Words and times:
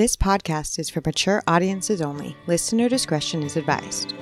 This 0.00 0.16
podcast 0.16 0.78
is 0.78 0.88
for 0.88 1.02
mature 1.04 1.42
audiences 1.46 2.00
only. 2.00 2.34
Listener 2.46 2.88
discretion 2.88 3.42
is 3.42 3.58
advised. 3.58 4.14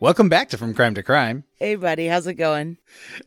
Welcome 0.00 0.28
back 0.28 0.48
to 0.48 0.58
From 0.58 0.74
Crime 0.74 0.96
to 0.96 1.04
Crime. 1.04 1.44
Hey, 1.54 1.76
buddy, 1.76 2.08
how's 2.08 2.26
it 2.26 2.34
going? 2.34 2.78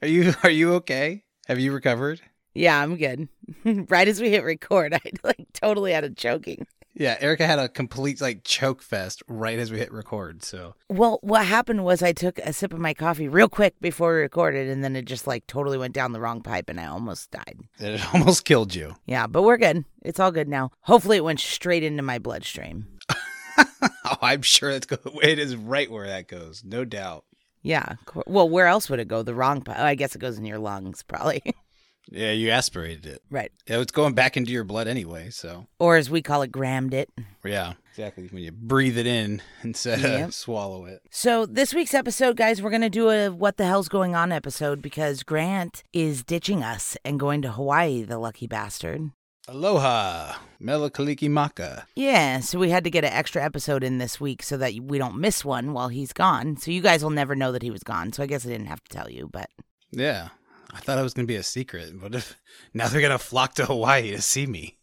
Are 0.01 0.09
you 0.09 0.33
are 0.43 0.49
you 0.49 0.73
okay? 0.73 1.23
Have 1.47 1.61
you 1.61 1.71
recovered? 1.71 2.19
Yeah, 2.53 2.77
I'm 2.77 2.97
good. 2.97 3.29
right 3.63 4.05
as 4.09 4.19
we 4.19 4.29
hit 4.29 4.43
record, 4.43 4.93
I 4.93 4.99
like 5.23 5.47
totally 5.53 5.95
out 5.95 6.03
of 6.03 6.17
choking. 6.17 6.67
Yeah, 7.01 7.17
Erica 7.19 7.47
had 7.47 7.57
a 7.57 7.67
complete 7.67 8.21
like 8.21 8.43
choke 8.43 8.83
fest 8.83 9.23
right 9.27 9.57
as 9.57 9.71
we 9.71 9.79
hit 9.79 9.91
record. 9.91 10.43
So 10.43 10.75
Well, 10.87 11.17
what 11.23 11.47
happened 11.47 11.83
was 11.83 12.03
I 12.03 12.11
took 12.11 12.37
a 12.37 12.53
sip 12.53 12.73
of 12.73 12.79
my 12.79 12.93
coffee 12.93 13.27
real 13.27 13.49
quick 13.49 13.73
before 13.81 14.13
we 14.13 14.19
recorded, 14.19 14.69
and 14.69 14.83
then 14.83 14.95
it 14.95 15.05
just 15.05 15.25
like 15.25 15.47
totally 15.47 15.79
went 15.79 15.95
down 15.95 16.11
the 16.11 16.19
wrong 16.19 16.43
pipe, 16.43 16.69
and 16.69 16.79
I 16.79 16.85
almost 16.85 17.31
died. 17.31 17.57
it 17.79 18.13
almost 18.13 18.45
killed 18.45 18.75
you. 18.75 18.95
Yeah, 19.07 19.25
but 19.25 19.41
we're 19.41 19.57
good. 19.57 19.83
It's 20.03 20.19
all 20.19 20.31
good 20.31 20.47
now. 20.47 20.69
Hopefully, 20.81 21.17
it 21.17 21.23
went 21.23 21.39
straight 21.39 21.81
into 21.81 22.03
my 22.03 22.19
bloodstream. 22.19 22.85
oh, 23.57 24.17
I'm 24.21 24.43
sure 24.43 24.71
that's 24.71 24.85
go- 24.85 25.19
it 25.23 25.39
is 25.39 25.55
right 25.55 25.89
where 25.89 26.05
that 26.05 26.27
goes, 26.27 26.63
no 26.63 26.85
doubt. 26.85 27.25
Yeah. 27.63 27.95
Well, 28.27 28.47
where 28.47 28.67
else 28.67 28.91
would 28.91 28.99
it 28.99 29.07
go? 29.07 29.23
The 29.23 29.33
wrong 29.33 29.61
pipe? 29.61 29.77
Oh, 29.79 29.85
I 29.85 29.95
guess 29.95 30.15
it 30.15 30.19
goes 30.19 30.37
in 30.37 30.45
your 30.45 30.59
lungs, 30.59 31.01
probably. 31.01 31.41
Yeah, 32.09 32.31
you 32.31 32.49
aspirated 32.49 33.05
it. 33.05 33.21
right. 33.29 33.51
Yeah, 33.67 33.79
it's 33.79 33.91
going 33.91 34.13
back 34.13 34.35
into 34.37 34.51
your 34.51 34.63
blood 34.63 34.87
anyway. 34.87 35.29
So 35.29 35.67
Or 35.79 35.95
as 35.95 36.09
we 36.09 36.21
call 36.21 36.41
it, 36.41 36.51
grammed 36.51 36.93
it. 36.93 37.09
yeah, 37.45 37.73
exactly. 37.91 38.27
When 38.27 38.41
you 38.43 38.51
breathe 38.51 38.97
it 38.97 39.05
in 39.07 39.41
instead 39.63 39.99
Yep. 40.01 40.27
of 40.29 40.33
swallow 40.33 40.85
it. 40.85 41.01
So, 41.11 41.45
this 41.45 41.73
week's 41.73 41.93
episode, 41.93 42.35
guys, 42.37 42.61
we're 42.61 42.69
going 42.69 42.81
to 42.81 42.89
do 42.89 43.09
a 43.09 43.29
What 43.29 43.57
the 43.57 43.65
Hell's 43.65 43.87
Going 43.89 44.15
On 44.15 44.31
episode 44.31 44.81
because 44.81 45.23
Grant 45.23 45.83
is 45.93 46.23
ditching 46.23 46.63
us 46.63 46.97
and 47.05 47.19
going 47.19 47.41
to 47.43 47.51
Hawaii, 47.51 48.03
the 48.03 48.17
lucky 48.17 48.47
bastard. 48.47 49.11
Aloha, 49.47 50.35
Mele 50.59 50.89
Kalikimaka. 50.89 51.83
Yeah, 51.95 52.39
so 52.39 52.57
we 52.59 52.69
had 52.71 52.83
to 52.83 52.89
get 52.89 53.03
an 53.03 53.13
extra 53.13 53.43
episode 53.43 53.83
in 53.83 53.97
this 53.99 54.19
week 54.19 54.43
so 54.43 54.57
that 54.57 54.73
we 54.81 54.97
don't 54.97 55.17
miss 55.19 55.43
one 55.45 55.73
while 55.73 55.89
he's 55.89 56.13
gone. 56.13 56.57
So, 56.57 56.71
you 56.71 56.81
guys 56.81 57.03
will 57.03 57.09
never 57.11 57.35
know 57.35 57.51
that 57.51 57.61
he 57.63 57.71
was 57.71 57.83
gone. 57.83 58.11
So, 58.11 58.23
I 58.23 58.25
guess 58.27 58.45
I 58.45 58.49
didn't 58.49 58.67
have 58.67 58.83
to 58.83 58.89
tell 58.97 59.09
you, 59.09 59.29
but 59.31 59.49
Yeah, 59.91 60.29
I 60.73 60.79
thought 60.79 60.97
it 60.97 61.03
was 61.03 61.13
gonna 61.13 61.25
be 61.27 61.35
a 61.35 61.43
secret. 61.43 62.01
What 62.01 62.15
if 62.15 62.35
now 62.73 62.87
they're 62.87 63.01
gonna 63.01 63.17
flock 63.17 63.55
to 63.55 63.65
Hawaii 63.65 64.11
to 64.11 64.21
see 64.21 64.45
me? 64.45 64.77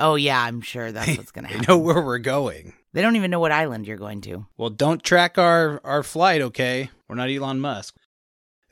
oh, 0.00 0.14
yeah, 0.16 0.42
I'm 0.42 0.60
sure 0.62 0.90
that's 0.90 1.16
what's 1.16 1.30
going 1.30 1.44
to 1.44 1.50
happen. 1.50 1.66
They 1.66 1.72
know 1.72 1.78
where 1.78 2.02
we're 2.02 2.18
going. 2.18 2.72
They 2.92 3.02
don't 3.02 3.16
even 3.16 3.30
know 3.30 3.38
what 3.38 3.52
island 3.52 3.86
you're 3.86 3.96
going 3.96 4.22
to. 4.22 4.46
Well, 4.56 4.70
don't 4.70 5.02
track 5.02 5.38
our 5.38 5.80
our 5.84 6.02
flight, 6.02 6.40
okay? 6.40 6.90
We're 7.08 7.14
not 7.14 7.30
Elon 7.30 7.60
Musk. 7.60 7.94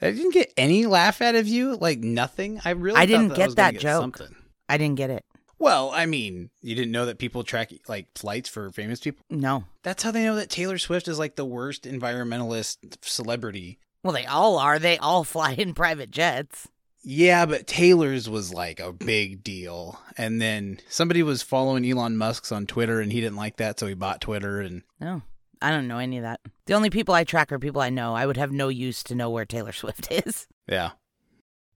I 0.02 0.10
didn't 0.10 0.34
get 0.34 0.52
any 0.56 0.86
laugh 0.86 1.20
out 1.20 1.34
of 1.34 1.46
you, 1.46 1.76
like 1.76 2.00
nothing. 2.00 2.60
I 2.64 2.70
really 2.70 2.98
I 2.98 3.06
didn't 3.06 3.28
that 3.28 3.34
I 3.34 3.36
get 3.36 3.46
gonna 3.46 3.54
that 3.56 3.78
joke. 3.78 4.00
Something. 4.00 4.36
I 4.68 4.76
didn't 4.76 4.96
get 4.96 5.10
it. 5.10 5.24
Well, 5.60 5.90
I 5.92 6.06
mean, 6.06 6.50
you 6.62 6.74
didn't 6.74 6.92
know 6.92 7.06
that 7.06 7.18
people 7.18 7.42
track 7.42 7.72
like 7.88 8.06
flights 8.16 8.48
for 8.48 8.70
famous 8.70 9.00
people. 9.00 9.24
No. 9.28 9.64
That's 9.82 10.02
how 10.02 10.12
they 10.12 10.24
know 10.24 10.36
that 10.36 10.50
Taylor 10.50 10.78
Swift 10.78 11.08
is 11.08 11.18
like 11.18 11.36
the 11.36 11.44
worst 11.44 11.84
environmentalist 11.84 12.78
celebrity. 13.02 13.78
Well, 14.02 14.12
they 14.12 14.26
all 14.26 14.58
are. 14.58 14.78
They 14.78 14.98
all 14.98 15.24
fly 15.24 15.52
in 15.52 15.74
private 15.74 16.10
jets. 16.10 16.68
Yeah, 17.02 17.46
but 17.46 17.66
Taylor's 17.66 18.28
was 18.28 18.52
like 18.52 18.80
a 18.80 18.92
big 18.92 19.42
deal. 19.42 19.98
And 20.16 20.40
then 20.42 20.80
somebody 20.88 21.22
was 21.22 21.42
following 21.42 21.88
Elon 21.88 22.16
Musk's 22.16 22.52
on 22.52 22.66
Twitter 22.66 23.00
and 23.00 23.12
he 23.12 23.20
didn't 23.20 23.36
like 23.36 23.56
that, 23.56 23.78
so 23.78 23.86
he 23.86 23.94
bought 23.94 24.20
Twitter 24.20 24.60
and 24.60 24.82
No, 25.00 25.22
I 25.62 25.70
don't 25.70 25.88
know 25.88 25.98
any 25.98 26.18
of 26.18 26.22
that. 26.24 26.40
The 26.66 26.74
only 26.74 26.90
people 26.90 27.14
I 27.14 27.24
track 27.24 27.50
are 27.52 27.58
people 27.58 27.80
I 27.80 27.88
know. 27.90 28.14
I 28.14 28.26
would 28.26 28.36
have 28.36 28.52
no 28.52 28.68
use 28.68 29.02
to 29.04 29.14
know 29.14 29.30
where 29.30 29.46
Taylor 29.46 29.72
Swift 29.72 30.10
is. 30.10 30.46
yeah. 30.68 30.90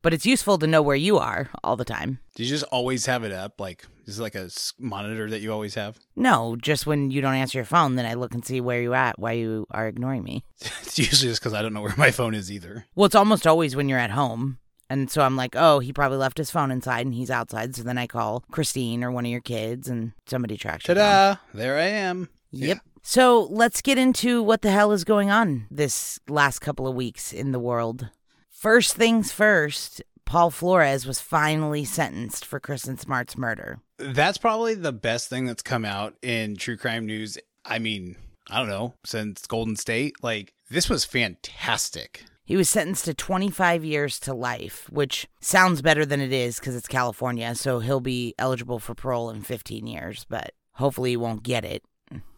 But 0.02 0.12
it's 0.12 0.26
useful 0.26 0.58
to 0.58 0.66
know 0.66 0.82
where 0.82 0.96
you 0.96 1.18
are 1.18 1.48
all 1.62 1.76
the 1.76 1.84
time. 1.84 2.18
Did 2.34 2.44
you 2.44 2.48
just 2.50 2.64
always 2.64 3.06
have 3.06 3.22
it 3.24 3.32
up? 3.32 3.60
Like, 3.60 3.86
is 4.04 4.18
it 4.18 4.22
like 4.22 4.34
a 4.34 4.50
monitor 4.78 5.30
that 5.30 5.40
you 5.40 5.52
always 5.52 5.76
have? 5.76 5.98
No, 6.16 6.56
just 6.56 6.86
when 6.86 7.10
you 7.10 7.20
don't 7.20 7.34
answer 7.34 7.58
your 7.58 7.64
phone, 7.64 7.94
then 7.94 8.04
I 8.06 8.14
look 8.14 8.34
and 8.34 8.44
see 8.44 8.60
where 8.60 8.82
you're 8.82 8.94
at, 8.94 9.18
why 9.18 9.32
you 9.32 9.66
are 9.70 9.86
ignoring 9.86 10.24
me. 10.24 10.44
It's 10.82 10.98
usually 10.98 11.30
just 11.30 11.40
because 11.40 11.54
I 11.54 11.62
don't 11.62 11.72
know 11.72 11.80
where 11.80 11.94
my 11.96 12.10
phone 12.10 12.34
is 12.34 12.52
either. 12.52 12.84
Well, 12.94 13.06
it's 13.06 13.14
almost 13.14 13.46
always 13.46 13.74
when 13.74 13.88
you're 13.88 13.98
at 13.98 14.10
home. 14.10 14.58
And 14.90 15.10
so 15.10 15.22
I'm 15.22 15.36
like, 15.36 15.54
oh, 15.56 15.78
he 15.78 15.90
probably 15.90 16.18
left 16.18 16.36
his 16.36 16.50
phone 16.50 16.70
inside 16.70 17.06
and 17.06 17.14
he's 17.14 17.30
outside. 17.30 17.74
So 17.74 17.82
then 17.82 17.96
I 17.96 18.06
call 18.06 18.44
Christine 18.50 19.02
or 19.02 19.10
one 19.10 19.24
of 19.24 19.30
your 19.30 19.40
kids 19.40 19.88
and 19.88 20.12
somebody 20.26 20.58
tracks 20.58 20.86
you. 20.86 20.94
Ta 20.94 21.34
da! 21.34 21.40
There 21.54 21.78
I 21.78 21.84
am. 21.86 22.28
Yep. 22.50 22.80
So 23.02 23.44
let's 23.50 23.80
get 23.80 23.96
into 23.96 24.42
what 24.42 24.60
the 24.60 24.70
hell 24.70 24.92
is 24.92 25.04
going 25.04 25.30
on 25.30 25.66
this 25.70 26.20
last 26.28 26.58
couple 26.58 26.86
of 26.86 26.94
weeks 26.94 27.32
in 27.32 27.52
the 27.52 27.58
world. 27.58 28.10
First 28.52 28.94
things 28.94 29.32
first, 29.32 30.02
Paul 30.24 30.50
Flores 30.50 31.04
was 31.06 31.20
finally 31.20 31.84
sentenced 31.84 32.44
for 32.44 32.60
Kristen 32.60 32.96
Smart's 32.96 33.36
murder. 33.36 33.80
That's 33.98 34.38
probably 34.38 34.74
the 34.74 34.92
best 34.92 35.28
thing 35.28 35.46
that's 35.46 35.62
come 35.62 35.84
out 35.84 36.14
in 36.22 36.56
true 36.56 36.76
crime 36.76 37.06
news. 37.06 37.38
I 37.64 37.80
mean, 37.80 38.14
I 38.50 38.58
don't 38.58 38.68
know, 38.68 38.94
since 39.04 39.46
Golden 39.46 39.74
State. 39.74 40.14
Like, 40.22 40.52
this 40.70 40.88
was 40.88 41.04
fantastic. 41.04 42.24
He 42.44 42.56
was 42.56 42.68
sentenced 42.68 43.06
to 43.06 43.14
25 43.14 43.84
years 43.84 44.20
to 44.20 44.34
life, 44.34 44.88
which 44.92 45.26
sounds 45.40 45.82
better 45.82 46.04
than 46.04 46.20
it 46.20 46.32
is 46.32 46.60
because 46.60 46.76
it's 46.76 46.86
California, 46.86 47.54
so 47.54 47.80
he'll 47.80 48.00
be 48.00 48.34
eligible 48.38 48.78
for 48.78 48.94
parole 48.94 49.30
in 49.30 49.42
15 49.42 49.86
years, 49.86 50.26
but 50.28 50.52
hopefully 50.72 51.10
he 51.10 51.16
won't 51.16 51.42
get 51.42 51.64
it. 51.64 51.82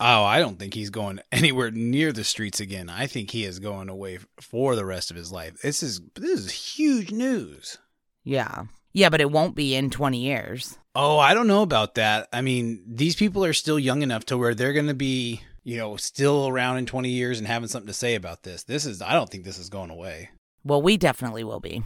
Oh, 0.00 0.24
I 0.24 0.38
don't 0.38 0.58
think 0.58 0.74
he's 0.74 0.90
going 0.90 1.20
anywhere 1.32 1.70
near 1.70 2.12
the 2.12 2.24
streets 2.24 2.60
again. 2.60 2.88
I 2.88 3.06
think 3.06 3.30
he 3.30 3.44
is 3.44 3.58
going 3.58 3.88
away 3.88 4.18
for 4.40 4.76
the 4.76 4.84
rest 4.84 5.10
of 5.10 5.16
his 5.16 5.32
life. 5.32 5.60
This 5.62 5.82
is 5.82 6.00
this 6.14 6.40
is 6.40 6.50
huge 6.50 7.10
news. 7.10 7.78
Yeah. 8.22 8.64
Yeah, 8.92 9.08
but 9.08 9.20
it 9.20 9.30
won't 9.30 9.56
be 9.56 9.74
in 9.74 9.90
20 9.90 10.18
years. 10.18 10.78
Oh, 10.94 11.18
I 11.18 11.34
don't 11.34 11.48
know 11.48 11.62
about 11.62 11.96
that. 11.96 12.28
I 12.32 12.42
mean, 12.42 12.84
these 12.86 13.16
people 13.16 13.44
are 13.44 13.52
still 13.52 13.78
young 13.78 14.02
enough 14.02 14.24
to 14.26 14.38
where 14.38 14.54
they're 14.54 14.72
going 14.72 14.86
to 14.86 14.94
be, 14.94 15.42
you 15.64 15.76
know, 15.76 15.96
still 15.96 16.46
around 16.46 16.76
in 16.76 16.86
20 16.86 17.08
years 17.08 17.38
and 17.38 17.48
having 17.48 17.68
something 17.68 17.88
to 17.88 17.92
say 17.92 18.14
about 18.14 18.44
this. 18.44 18.62
This 18.62 18.86
is 18.86 19.02
I 19.02 19.12
don't 19.14 19.28
think 19.28 19.44
this 19.44 19.58
is 19.58 19.68
going 19.68 19.90
away. 19.90 20.30
Well, 20.62 20.80
we 20.80 20.96
definitely 20.96 21.42
will 21.42 21.60
be. 21.60 21.82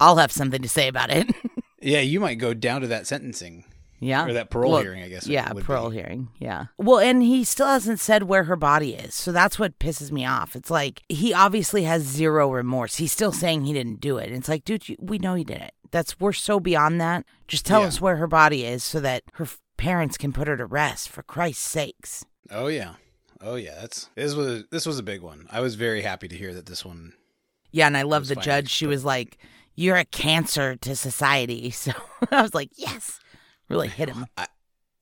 I'll 0.00 0.16
have 0.16 0.32
something 0.32 0.62
to 0.62 0.68
say 0.68 0.88
about 0.88 1.10
it. 1.10 1.30
Yeah, 1.82 2.00
you 2.00 2.20
might 2.20 2.34
go 2.34 2.52
down 2.52 2.82
to 2.82 2.88
that 2.88 3.06
sentencing 3.06 3.64
yeah. 4.00 4.26
or 4.26 4.32
that 4.32 4.50
parole 4.50 4.72
Well, 4.72 4.82
hearing, 4.82 5.02
I 5.02 5.08
guess. 5.08 5.26
Yeah, 5.26 5.52
parole 5.52 5.90
be. 5.90 5.96
hearing. 5.96 6.28
Yeah. 6.38 6.66
Well, 6.78 6.98
and 6.98 7.22
he 7.22 7.44
still 7.44 7.66
hasn't 7.68 8.00
said 8.00 8.24
where 8.24 8.44
her 8.44 8.56
body 8.56 8.94
is. 8.94 9.14
So 9.14 9.30
that's 9.32 9.58
what 9.58 9.78
pisses 9.78 10.10
me 10.10 10.26
off. 10.26 10.56
It's 10.56 10.70
like 10.70 11.02
he 11.08 11.32
obviously 11.32 11.84
has 11.84 12.02
zero 12.02 12.50
remorse. 12.50 12.96
He's 12.96 13.12
still 13.12 13.32
saying 13.32 13.64
he 13.64 13.72
didn't 13.72 14.00
do 14.00 14.18
it. 14.18 14.28
And 14.28 14.36
it's 14.36 14.48
like, 14.48 14.64
dude, 14.64 14.88
you, 14.88 14.96
we 14.98 15.18
know 15.18 15.34
he 15.34 15.44
did 15.44 15.60
it. 15.60 15.72
That's 15.92 16.18
we're 16.18 16.32
so 16.32 16.58
beyond 16.60 17.00
that. 17.00 17.24
Just 17.48 17.66
tell 17.66 17.80
Yeah. 17.82 17.88
us 17.88 18.00
where 18.00 18.16
her 18.16 18.26
body 18.26 18.64
is 18.64 18.82
so 18.84 19.00
that 19.00 19.22
her 19.34 19.44
f- 19.44 19.58
parents 19.76 20.16
can 20.16 20.32
put 20.32 20.48
her 20.48 20.56
to 20.56 20.64
rest 20.66 21.08
for 21.08 21.22
Christ's 21.22 21.68
sakes. 21.68 22.24
Oh 22.50 22.66
yeah. 22.68 22.94
Oh 23.42 23.54
yeah, 23.56 23.74
that's 23.80 24.08
this 24.14 24.34
was 24.34 24.64
this 24.70 24.86
was 24.86 24.98
a 24.98 25.02
big 25.02 25.20
one. 25.22 25.46
I 25.50 25.60
was 25.60 25.74
very 25.74 26.02
happy 26.02 26.28
to 26.28 26.36
hear 26.36 26.52
that 26.54 26.66
this 26.66 26.84
one. 26.84 27.14
Yeah, 27.72 27.86
and 27.86 27.96
I 27.96 28.02
love 28.02 28.28
the 28.28 28.36
judge. 28.36 28.68
She 28.68 28.84
but- 28.84 28.90
was 28.90 29.04
like, 29.04 29.38
"You're 29.74 29.96
a 29.96 30.04
cancer 30.04 30.76
to 30.76 30.94
society." 30.94 31.70
So 31.74 31.92
I 32.30 32.42
was 32.42 32.54
like, 32.54 32.70
"Yes." 32.76 33.18
Really 33.70 33.88
hit 33.88 34.08
him. 34.10 34.26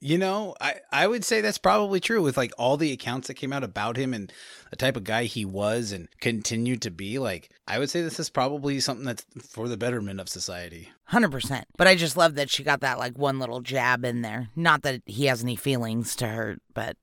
You 0.00 0.16
know, 0.16 0.54
I 0.60 0.76
I 0.92 1.08
would 1.08 1.24
say 1.24 1.40
that's 1.40 1.58
probably 1.58 1.98
true 1.98 2.22
with 2.22 2.36
like 2.36 2.52
all 2.56 2.76
the 2.76 2.92
accounts 2.92 3.26
that 3.26 3.34
came 3.34 3.52
out 3.52 3.64
about 3.64 3.96
him 3.96 4.14
and 4.14 4.32
the 4.70 4.76
type 4.76 4.96
of 4.96 5.02
guy 5.02 5.24
he 5.24 5.44
was 5.44 5.90
and 5.90 6.06
continued 6.20 6.82
to 6.82 6.90
be. 6.92 7.18
Like 7.18 7.50
I 7.66 7.80
would 7.80 7.90
say 7.90 8.02
this 8.02 8.20
is 8.20 8.30
probably 8.30 8.78
something 8.78 9.04
that's 9.04 9.26
for 9.48 9.66
the 9.66 9.76
betterment 9.76 10.20
of 10.20 10.28
society. 10.28 10.90
Hundred 11.06 11.32
percent. 11.32 11.66
But 11.76 11.88
I 11.88 11.96
just 11.96 12.16
love 12.16 12.36
that 12.36 12.48
she 12.48 12.62
got 12.62 12.78
that 12.82 12.98
like 13.00 13.18
one 13.18 13.40
little 13.40 13.60
jab 13.60 14.04
in 14.04 14.22
there. 14.22 14.50
Not 14.54 14.82
that 14.82 15.02
he 15.04 15.26
has 15.26 15.42
any 15.42 15.56
feelings 15.56 16.14
to 16.16 16.28
her, 16.28 16.58
but 16.74 16.96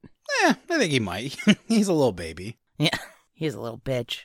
Eh, 0.46 0.54
I 0.70 0.78
think 0.78 0.92
he 0.92 1.00
might. 1.02 1.36
He's 1.68 1.90
a 1.90 1.94
little 1.94 2.14
baby. 2.14 2.58
yeah, 2.78 2.98
he's 3.34 3.54
a 3.56 3.60
little 3.62 3.78
bitch. 3.80 4.22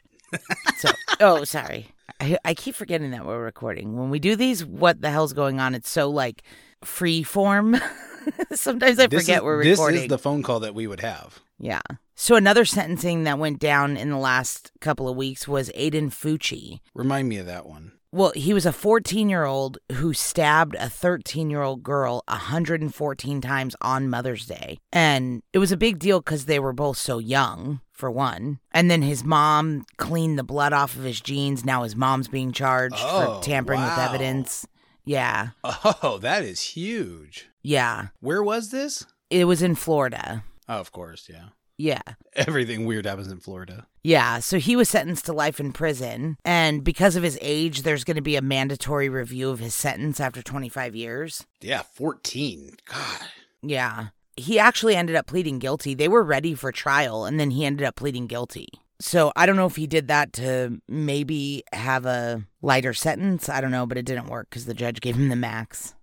so, 0.78 0.90
oh, 1.20 1.42
sorry. 1.44 1.88
I, 2.20 2.38
I 2.44 2.54
keep 2.54 2.74
forgetting 2.76 3.10
that 3.10 3.26
we're 3.26 3.42
recording. 3.42 3.96
When 3.98 4.10
we 4.10 4.18
do 4.18 4.36
these, 4.36 4.64
what 4.64 5.00
the 5.02 5.10
hell's 5.10 5.32
going 5.32 5.58
on? 5.60 5.74
It's 5.74 5.90
so 5.90 6.08
like 6.08 6.42
free 6.84 7.22
form. 7.22 7.76
Sometimes 8.52 8.98
I 8.98 9.06
This 9.06 9.22
forget 9.22 9.38
is- 9.38 9.42
we're 9.42 9.58
recording. 9.58 9.94
This 9.96 10.02
is 10.04 10.08
the 10.08 10.18
phone 10.18 10.42
call 10.42 10.60
that 10.60 10.74
we 10.74 10.86
would 10.86 11.00
have. 11.00 11.40
Yeah. 11.58 11.80
So 12.14 12.36
another 12.36 12.64
sentencing 12.64 13.24
that 13.24 13.38
went 13.38 13.58
down 13.58 13.96
in 13.96 14.10
the 14.10 14.18
last 14.18 14.72
couple 14.80 15.08
of 15.08 15.16
weeks 15.16 15.48
was 15.48 15.70
Aiden 15.70 16.08
Fucci. 16.10 16.80
Remind 16.94 17.28
me 17.28 17.38
of 17.38 17.46
that 17.46 17.66
one. 17.66 17.92
Well, 18.12 18.32
he 18.34 18.52
was 18.52 18.66
a 18.66 18.72
14 18.72 19.28
year 19.30 19.44
old 19.44 19.78
who 19.92 20.12
stabbed 20.12 20.74
a 20.74 20.88
13 20.90 21.48
year 21.48 21.62
old 21.62 21.82
girl 21.82 22.22
114 22.28 23.40
times 23.40 23.76
on 23.80 24.10
Mother's 24.10 24.46
Day. 24.46 24.78
And 24.92 25.42
it 25.52 25.58
was 25.58 25.70
a 25.72 25.76
big 25.76 25.98
deal 25.98 26.20
because 26.20 26.46
they 26.46 26.58
were 26.58 26.72
both 26.72 26.96
so 26.98 27.18
young, 27.18 27.80
for 27.92 28.10
one. 28.10 28.58
And 28.72 28.90
then 28.90 29.02
his 29.02 29.22
mom 29.24 29.84
cleaned 29.96 30.38
the 30.38 30.42
blood 30.44 30.72
off 30.72 30.96
of 30.96 31.04
his 31.04 31.20
jeans. 31.20 31.64
Now 31.64 31.84
his 31.84 31.94
mom's 31.94 32.28
being 32.28 32.52
charged 32.52 32.96
Oh, 32.98 33.38
for 33.38 33.44
tampering 33.44 33.80
with 33.80 33.98
evidence. 33.98 34.66
Yeah. 35.04 35.50
Oh, 35.64 36.18
that 36.22 36.44
is 36.44 36.60
huge. 36.60 37.48
Yeah. 37.62 38.08
Where 38.20 38.42
was 38.42 38.70
this? 38.70 39.06
It 39.30 39.44
was 39.44 39.62
in 39.62 39.74
Florida. 39.74 40.44
Oh, 40.68 40.78
of 40.78 40.92
course, 40.92 41.28
yeah. 41.28 41.50
Yeah. 41.78 42.02
Everything 42.34 42.84
weird 42.84 43.06
happens 43.06 43.28
in 43.28 43.40
Florida. 43.40 43.86
Yeah, 44.04 44.40
so 44.40 44.58
he 44.58 44.76
was 44.76 44.88
sentenced 44.88 45.24
to 45.26 45.32
life 45.32 45.58
in 45.58 45.72
prison. 45.72 46.36
And 46.44 46.84
because 46.84 47.16
of 47.16 47.22
his 47.22 47.38
age, 47.40 47.82
there's 47.82 48.04
going 48.04 48.16
to 48.16 48.22
be 48.22 48.36
a 48.36 48.42
mandatory 48.42 49.08
review 49.08 49.48
of 49.48 49.60
his 49.60 49.74
sentence 49.74 50.20
after 50.20 50.42
25 50.42 50.94
years. 50.94 51.46
Yeah, 51.60 51.82
14. 51.94 52.76
God. 52.84 53.20
Yeah. 53.62 54.08
He 54.36 54.58
actually 54.58 54.94
ended 54.94 55.16
up 55.16 55.26
pleading 55.26 55.58
guilty. 55.58 55.94
They 55.94 56.08
were 56.08 56.22
ready 56.22 56.54
for 56.54 56.70
trial, 56.70 57.24
and 57.24 57.40
then 57.40 57.50
he 57.50 57.64
ended 57.64 57.86
up 57.86 57.96
pleading 57.96 58.26
guilty. 58.26 58.68
So 59.00 59.32
I 59.34 59.46
don't 59.46 59.56
know 59.56 59.66
if 59.66 59.76
he 59.76 59.86
did 59.86 60.08
that 60.08 60.32
to 60.34 60.80
maybe 60.88 61.64
have 61.72 62.04
a 62.06 62.44
lighter 62.62 62.92
sentence. 62.94 63.48
I 63.48 63.60
don't 63.60 63.70
know, 63.70 63.86
but 63.86 63.96
it 63.98 64.04
didn't 64.04 64.26
work 64.28 64.48
because 64.50 64.66
the 64.66 64.74
judge 64.74 65.00
gave 65.00 65.16
him 65.16 65.28
the 65.30 65.36
max. 65.36 65.94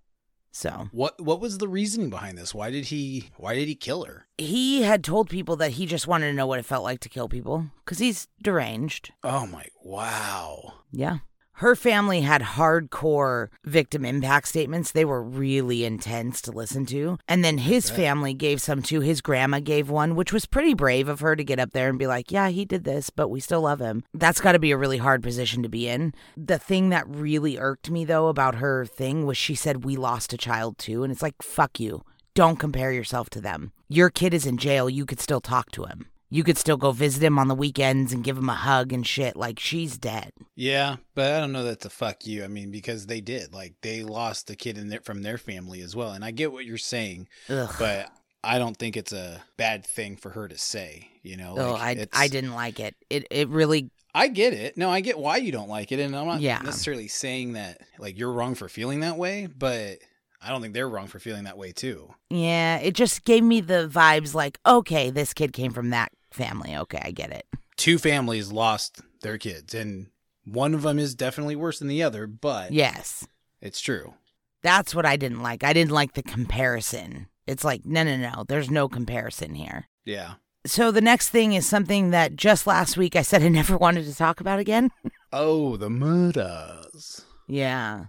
So 0.50 0.88
What 0.90 1.20
what 1.20 1.40
was 1.40 1.58
the 1.58 1.68
reasoning 1.68 2.10
behind 2.10 2.36
this? 2.36 2.52
Why 2.52 2.70
did 2.70 2.86
he 2.86 3.30
why 3.36 3.54
did 3.54 3.68
he 3.68 3.76
kill 3.76 4.04
her? 4.04 4.26
he 4.38 4.82
had 4.82 5.02
told 5.04 5.28
people 5.28 5.56
that 5.56 5.72
he 5.72 5.86
just 5.86 6.06
wanted 6.08 6.26
to 6.28 6.32
know 6.32 6.46
what 6.46 6.58
it 6.58 6.64
felt 6.64 6.84
like 6.84 7.00
to 7.00 7.08
kill 7.08 7.28
people 7.28 7.66
because 7.84 7.98
he's 7.98 8.26
deranged. 8.42 9.12
Oh 9.22 9.46
my 9.46 9.66
wow. 9.84 10.74
Yeah. 10.90 11.18
Her 11.58 11.74
family 11.74 12.20
had 12.20 12.40
hardcore 12.40 13.48
victim 13.64 14.04
impact 14.04 14.46
statements. 14.46 14.92
They 14.92 15.04
were 15.04 15.20
really 15.20 15.84
intense 15.84 16.40
to 16.42 16.52
listen 16.52 16.86
to. 16.86 17.18
And 17.26 17.44
then 17.44 17.58
his 17.58 17.90
family 17.90 18.32
gave 18.32 18.60
some 18.60 18.80
too. 18.80 19.00
His 19.00 19.20
grandma 19.20 19.58
gave 19.58 19.90
one, 19.90 20.14
which 20.14 20.32
was 20.32 20.46
pretty 20.46 20.72
brave 20.74 21.08
of 21.08 21.18
her 21.18 21.34
to 21.34 21.42
get 21.42 21.58
up 21.58 21.72
there 21.72 21.88
and 21.88 21.98
be 21.98 22.06
like, 22.06 22.30
yeah, 22.30 22.50
he 22.50 22.64
did 22.64 22.84
this, 22.84 23.10
but 23.10 23.26
we 23.26 23.40
still 23.40 23.62
love 23.62 23.80
him. 23.80 24.04
That's 24.14 24.40
got 24.40 24.52
to 24.52 24.60
be 24.60 24.70
a 24.70 24.76
really 24.76 24.98
hard 24.98 25.20
position 25.20 25.64
to 25.64 25.68
be 25.68 25.88
in. 25.88 26.14
The 26.36 26.60
thing 26.60 26.90
that 26.90 27.08
really 27.08 27.58
irked 27.58 27.90
me, 27.90 28.04
though, 28.04 28.28
about 28.28 28.54
her 28.56 28.86
thing 28.86 29.26
was 29.26 29.36
she 29.36 29.56
said, 29.56 29.84
we 29.84 29.96
lost 29.96 30.32
a 30.32 30.36
child 30.38 30.78
too. 30.78 31.02
And 31.02 31.12
it's 31.12 31.22
like, 31.22 31.42
fuck 31.42 31.80
you. 31.80 32.04
Don't 32.34 32.60
compare 32.60 32.92
yourself 32.92 33.30
to 33.30 33.40
them. 33.40 33.72
Your 33.88 34.10
kid 34.10 34.32
is 34.32 34.46
in 34.46 34.58
jail. 34.58 34.88
You 34.88 35.04
could 35.04 35.18
still 35.18 35.40
talk 35.40 35.72
to 35.72 35.86
him. 35.86 36.06
You 36.30 36.44
could 36.44 36.58
still 36.58 36.76
go 36.76 36.92
visit 36.92 37.22
him 37.22 37.38
on 37.38 37.48
the 37.48 37.54
weekends 37.54 38.12
and 38.12 38.22
give 38.22 38.36
him 38.36 38.50
a 38.50 38.54
hug 38.54 38.92
and 38.92 39.06
shit. 39.06 39.34
Like, 39.34 39.58
she's 39.58 39.96
dead. 39.96 40.32
Yeah, 40.54 40.96
but 41.14 41.32
I 41.32 41.40
don't 41.40 41.52
know 41.52 41.64
that's 41.64 41.86
a 41.86 41.90
fuck 41.90 42.26
you. 42.26 42.44
I 42.44 42.48
mean, 42.48 42.70
because 42.70 43.06
they 43.06 43.20
did. 43.20 43.54
Like 43.54 43.74
they 43.80 44.02
lost 44.02 44.46
the 44.46 44.56
kid 44.56 44.76
in 44.76 44.88
their, 44.88 45.00
from 45.00 45.22
their 45.22 45.38
family 45.38 45.80
as 45.80 45.96
well. 45.96 46.12
And 46.12 46.24
I 46.24 46.30
get 46.30 46.52
what 46.52 46.66
you're 46.66 46.76
saying, 46.78 47.28
Ugh. 47.48 47.74
but 47.78 48.10
I 48.44 48.58
don't 48.58 48.76
think 48.76 48.96
it's 48.96 49.12
a 49.12 49.42
bad 49.56 49.86
thing 49.86 50.16
for 50.16 50.30
her 50.30 50.46
to 50.48 50.58
say, 50.58 51.08
you 51.22 51.36
know. 51.36 51.54
oh, 51.56 51.74
I, 51.74 52.06
I 52.12 52.28
didn't 52.28 52.54
like 52.54 52.78
it. 52.78 52.94
It 53.08 53.26
it 53.30 53.48
really 53.48 53.90
I 54.14 54.28
get 54.28 54.52
it. 54.52 54.76
No, 54.76 54.90
I 54.90 55.00
get 55.00 55.18
why 55.18 55.36
you 55.38 55.52
don't 55.52 55.68
like 55.68 55.92
it, 55.92 56.00
and 56.00 56.14
I'm 56.16 56.26
not 56.26 56.40
Yeah. 56.40 56.58
necessarily 56.58 57.08
saying 57.08 57.54
that 57.54 57.80
like 57.98 58.18
you're 58.18 58.32
wrong 58.32 58.54
for 58.54 58.68
feeling 58.68 59.00
that 59.00 59.16
way, 59.16 59.46
but 59.46 59.98
I 60.42 60.50
don't 60.50 60.60
think 60.62 60.72
they're 60.74 60.88
wrong 60.88 61.06
for 61.08 61.18
feeling 61.18 61.44
that 61.44 61.58
way 61.58 61.72
too. 61.72 62.14
yeah, 62.30 62.78
it 62.78 62.94
just 62.94 63.24
gave 63.24 63.42
me 63.42 63.60
the 63.60 63.88
vibes 63.92 64.34
like, 64.34 64.58
okay, 64.66 65.10
this 65.10 65.32
kid 65.34 65.52
came 65.52 65.72
from 65.72 65.90
that 65.90 66.12
family. 66.30 66.76
Okay, 66.76 67.00
I 67.02 67.10
get 67.10 67.30
it. 67.30 67.46
Two 67.76 67.98
families 67.98 68.50
lost 68.52 69.00
their 69.22 69.38
kids, 69.38 69.74
and 69.74 70.08
one 70.44 70.74
of 70.74 70.82
them 70.82 70.98
is 70.98 71.14
definitely 71.14 71.56
worse 71.56 71.78
than 71.78 71.88
the 71.88 72.02
other, 72.02 72.26
but 72.26 72.72
Yes. 72.72 73.26
it's 73.60 73.80
true. 73.80 74.14
That's 74.62 74.94
what 74.94 75.06
I 75.06 75.16
didn't 75.16 75.42
like. 75.42 75.62
I 75.62 75.72
didn't 75.72 75.92
like 75.92 76.14
the 76.14 76.22
comparison. 76.22 77.28
It's 77.46 77.64
like, 77.64 77.86
no, 77.86 78.02
no, 78.02 78.16
no. 78.16 78.44
There's 78.48 78.70
no 78.70 78.88
comparison 78.88 79.54
here. 79.54 79.86
Yeah. 80.04 80.34
So 80.66 80.90
the 80.90 81.00
next 81.00 81.28
thing 81.30 81.52
is 81.52 81.66
something 81.66 82.10
that 82.10 82.34
just 82.36 82.66
last 82.66 82.96
week 82.96 83.14
I 83.14 83.22
said 83.22 83.42
I 83.42 83.48
never 83.48 83.76
wanted 83.76 84.04
to 84.06 84.14
talk 84.14 84.40
about 84.40 84.58
again. 84.58 84.90
Oh, 85.32 85.76
the 85.76 85.88
murders. 85.90 87.24
Yeah. 87.46 88.06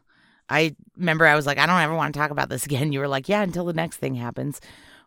I 0.50 0.76
remember 0.98 1.26
I 1.28 1.36
was 1.36 1.46
like, 1.46 1.60
I 1.60 1.66
don't 1.68 1.80
ever 1.82 1.94
want 1.96 2.14
to 2.14 2.20
talk 2.20 2.32
about 2.32 2.50
this 2.50 2.66
again. 2.66 2.92
You 2.92 3.00
were 3.00 3.08
like, 3.08 3.30
yeah, 3.30 3.44
until 3.44 3.66
the 3.66 3.74
next 3.74 3.98
thing 3.98 4.16
happens. 4.16 4.60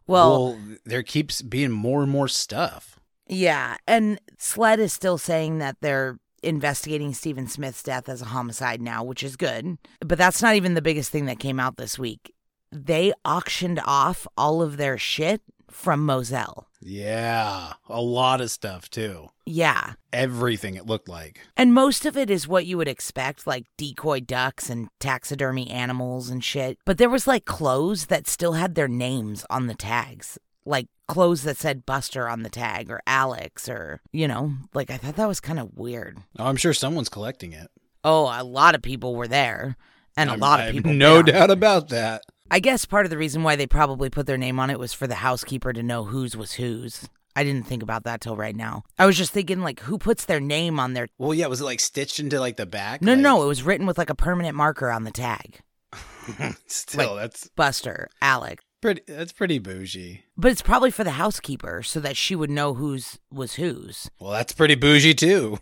Well, 0.06 0.58
there 0.84 1.02
keeps 1.02 1.42
being 1.42 1.70
more 1.72 2.02
and 2.02 2.10
more 2.10 2.28
stuff. 2.28 2.98
Yeah, 3.28 3.76
and 3.86 4.20
SLED 4.38 4.80
is 4.80 4.92
still 4.92 5.18
saying 5.18 5.58
that 5.58 5.76
they're 5.80 6.18
investigating 6.42 7.14
Stephen 7.14 7.46
Smith's 7.46 7.82
death 7.82 8.08
as 8.08 8.20
a 8.20 8.26
homicide 8.26 8.80
now, 8.80 9.04
which 9.04 9.22
is 9.22 9.36
good. 9.36 9.78
But 10.00 10.18
that's 10.18 10.42
not 10.42 10.56
even 10.56 10.74
the 10.74 10.82
biggest 10.82 11.10
thing 11.10 11.26
that 11.26 11.38
came 11.38 11.60
out 11.60 11.76
this 11.76 11.98
week. 11.98 12.34
They 12.72 13.12
auctioned 13.24 13.80
off 13.84 14.26
all 14.36 14.62
of 14.62 14.76
their 14.76 14.98
shit 14.98 15.42
from 15.70 16.04
Moselle. 16.04 16.68
Yeah, 16.80 17.74
a 17.88 18.00
lot 18.00 18.40
of 18.40 18.50
stuff 18.50 18.90
too. 18.90 19.28
Yeah. 19.46 19.94
Everything 20.12 20.74
it 20.74 20.86
looked 20.86 21.08
like. 21.08 21.40
And 21.56 21.72
most 21.72 22.04
of 22.06 22.16
it 22.16 22.28
is 22.28 22.48
what 22.48 22.66
you 22.66 22.76
would 22.76 22.88
expect, 22.88 23.46
like 23.46 23.66
decoy 23.76 24.20
ducks 24.20 24.68
and 24.68 24.88
taxidermy 24.98 25.70
animals 25.70 26.28
and 26.28 26.42
shit. 26.42 26.78
But 26.84 26.98
there 26.98 27.10
was 27.10 27.26
like 27.26 27.44
clothes 27.44 28.06
that 28.06 28.26
still 28.26 28.54
had 28.54 28.74
their 28.74 28.88
names 28.88 29.46
on 29.48 29.66
the 29.66 29.74
tags. 29.74 30.38
Like 30.64 30.86
clothes 31.08 31.42
that 31.42 31.56
said 31.56 31.84
Buster 31.86 32.28
on 32.28 32.42
the 32.42 32.48
tag 32.50 32.90
or 32.90 33.00
Alex 33.06 33.68
or, 33.68 34.00
you 34.12 34.28
know, 34.28 34.52
like 34.74 34.90
I 34.90 34.96
thought 34.96 35.16
that 35.16 35.28
was 35.28 35.40
kind 35.40 35.58
of 35.58 35.74
weird. 35.74 36.18
Oh, 36.38 36.44
I'm 36.46 36.56
sure 36.56 36.72
someone's 36.72 37.08
collecting 37.08 37.52
it. 37.52 37.68
Oh, 38.04 38.24
a 38.32 38.44
lot 38.44 38.74
of 38.74 38.82
people 38.82 39.14
were 39.14 39.28
there. 39.28 39.76
And 40.16 40.28
a 40.28 40.32
I'm- 40.34 40.40
lot 40.40 40.60
of 40.60 40.72
people. 40.72 40.92
No 40.92 41.22
bid 41.22 41.34
on 41.34 41.36
it. 41.36 41.38
doubt 41.40 41.50
about 41.50 41.88
that. 41.88 42.22
I 42.50 42.60
guess 42.60 42.84
part 42.84 43.06
of 43.06 43.10
the 43.10 43.16
reason 43.18 43.42
why 43.42 43.56
they 43.56 43.66
probably 43.66 44.10
put 44.10 44.26
their 44.26 44.36
name 44.36 44.60
on 44.60 44.68
it 44.70 44.78
was 44.78 44.92
for 44.92 45.06
the 45.06 45.14
housekeeper 45.16 45.72
to 45.72 45.82
know 45.82 46.04
whose 46.04 46.36
was 46.36 46.52
whose. 46.52 47.08
I 47.34 47.44
didn't 47.44 47.66
think 47.66 47.82
about 47.82 48.04
that 48.04 48.20
till 48.20 48.36
right 48.36 48.54
now. 48.54 48.82
I 48.98 49.06
was 49.06 49.16
just 49.16 49.32
thinking, 49.32 49.62
like, 49.62 49.80
who 49.80 49.96
puts 49.96 50.26
their 50.26 50.38
name 50.40 50.78
on 50.78 50.92
their. 50.92 51.08
Well, 51.16 51.32
yeah, 51.32 51.46
was 51.46 51.62
it 51.62 51.64
like 51.64 51.80
stitched 51.80 52.20
into 52.20 52.38
like 52.38 52.58
the 52.58 52.66
back? 52.66 53.00
No, 53.00 53.12
Like- 53.14 53.22
no, 53.22 53.42
it 53.42 53.46
was 53.46 53.62
written 53.62 53.86
with 53.86 53.96
like 53.96 54.10
a 54.10 54.14
permanent 54.14 54.54
marker 54.54 54.90
on 54.90 55.04
the 55.04 55.10
tag. 55.10 55.60
Still, 56.66 57.16
that's 57.16 57.48
Buster, 57.56 58.08
Alec. 58.20 58.60
Pretty. 58.82 59.00
That's 59.08 59.32
pretty 59.32 59.58
bougie. 59.58 60.24
But 60.36 60.52
it's 60.52 60.60
probably 60.60 60.90
for 60.90 61.04
the 61.04 61.12
housekeeper 61.12 61.82
so 61.82 61.98
that 62.00 62.18
she 62.18 62.36
would 62.36 62.50
know 62.50 62.74
whose 62.74 63.18
was 63.30 63.54
whose. 63.54 64.10
Well, 64.20 64.32
that's 64.32 64.52
pretty 64.52 64.74
bougie 64.74 65.14
too. 65.14 65.58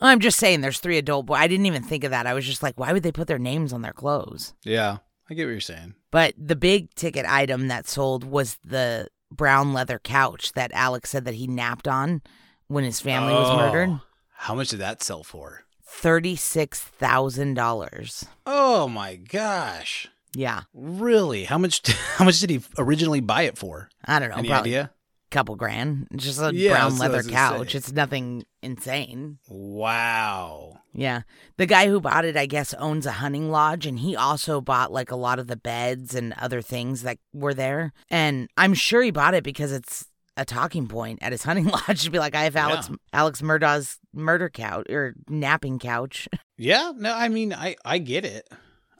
I'm 0.00 0.20
just 0.20 0.38
saying 0.38 0.62
there's 0.62 0.78
three 0.80 0.96
adult 0.98 1.26
boys. 1.26 1.38
I 1.40 1.46
didn't 1.46 1.66
even 1.66 1.82
think 1.82 2.02
of 2.04 2.10
that. 2.12 2.26
I 2.26 2.32
was 2.34 2.46
just 2.46 2.62
like, 2.62 2.78
why 2.80 2.92
would 2.92 3.02
they 3.02 3.12
put 3.12 3.28
their 3.28 3.38
names 3.38 3.72
on 3.74 3.82
their 3.82 3.92
clothes? 3.92 4.54
yeah, 4.64 4.96
I 5.30 5.34
get 5.34 5.44
what 5.44 5.50
you're 5.52 5.60
saying. 5.60 5.94
But 6.10 6.32
the 6.38 6.56
big 6.56 6.94
ticket 6.94 7.26
item 7.26 7.68
that 7.68 7.86
sold 7.86 8.24
was 8.24 8.56
the 8.64 9.08
brown 9.30 9.72
leather 9.74 9.98
couch 10.02 10.54
that 10.54 10.70
Alex 10.74 11.10
said 11.10 11.24
that 11.26 11.34
he 11.34 11.46
napped 11.46 11.86
on 11.86 12.22
when 12.66 12.84
his 12.84 13.00
family 13.00 13.32
was 13.34 13.50
Oh, 13.50 13.56
murdered. 13.56 14.00
How 14.34 14.54
much 14.54 14.68
did 14.70 14.80
that 14.80 15.02
sell 15.02 15.22
for? 15.22 15.64
$36,000. 15.88 18.24
Oh 18.46 18.88
my 18.88 19.16
gosh! 19.16 20.08
Yeah. 20.34 20.62
Really? 20.72 21.44
How 21.44 21.58
much? 21.58 21.86
How 22.16 22.24
much 22.24 22.40
did 22.40 22.50
he 22.50 22.60
originally 22.78 23.20
buy 23.20 23.42
it 23.42 23.58
for? 23.58 23.88
I 24.04 24.18
don't 24.18 24.30
know. 24.30 24.36
Any 24.36 24.48
probably 24.48 24.76
idea? 24.76 24.90
a 24.92 25.30
couple 25.34 25.56
grand. 25.56 26.08
It's 26.10 26.24
Just 26.24 26.40
a 26.40 26.54
Yeah, 26.54 26.72
brown 26.72 26.90
that's 26.90 27.00
what 27.00 27.10
I 27.10 27.14
leather 27.14 27.28
couch. 27.28 27.74
It's 27.74 27.92
nothing 27.92 28.44
insane. 28.62 29.38
Wow. 29.48 30.78
Yeah. 30.92 31.22
The 31.56 31.66
guy 31.66 31.88
who 31.88 32.00
bought 32.00 32.24
it, 32.24 32.36
I 32.36 32.46
guess, 32.46 32.74
owns 32.74 33.06
a 33.06 33.12
hunting 33.12 33.50
lodge 33.50 33.86
and 33.86 33.98
he 33.98 34.14
also 34.16 34.60
bought 34.60 34.92
like 34.92 35.10
a 35.10 35.16
lot 35.16 35.38
of 35.38 35.46
the 35.46 35.56
beds 35.56 36.14
and 36.14 36.32
other 36.34 36.60
things 36.62 37.02
that 37.02 37.18
were 37.32 37.54
there. 37.54 37.92
And 38.10 38.48
I'm 38.56 38.74
sure 38.74 39.02
he 39.02 39.10
bought 39.10 39.34
it 39.34 39.44
because 39.44 39.72
it's 39.72 40.06
a 40.36 40.44
talking 40.44 40.86
point 40.86 41.18
at 41.22 41.32
his 41.32 41.42
hunting 41.44 41.66
lodge 41.66 42.04
to 42.04 42.10
be 42.10 42.18
like, 42.18 42.34
I 42.34 42.44
have 42.44 42.56
Alex 42.56 42.88
Yeah. 42.88 42.96
Alex 43.12 43.42
Murdaugh's 43.42 43.98
murder 44.14 44.48
couch 44.50 44.86
or 44.90 45.14
napping 45.28 45.78
couch. 45.78 46.28
Yeah. 46.58 46.92
No, 46.94 47.12
I 47.12 47.28
mean, 47.28 47.52
I 47.52 47.74
I 47.84 47.98
get 47.98 48.24
it. 48.24 48.48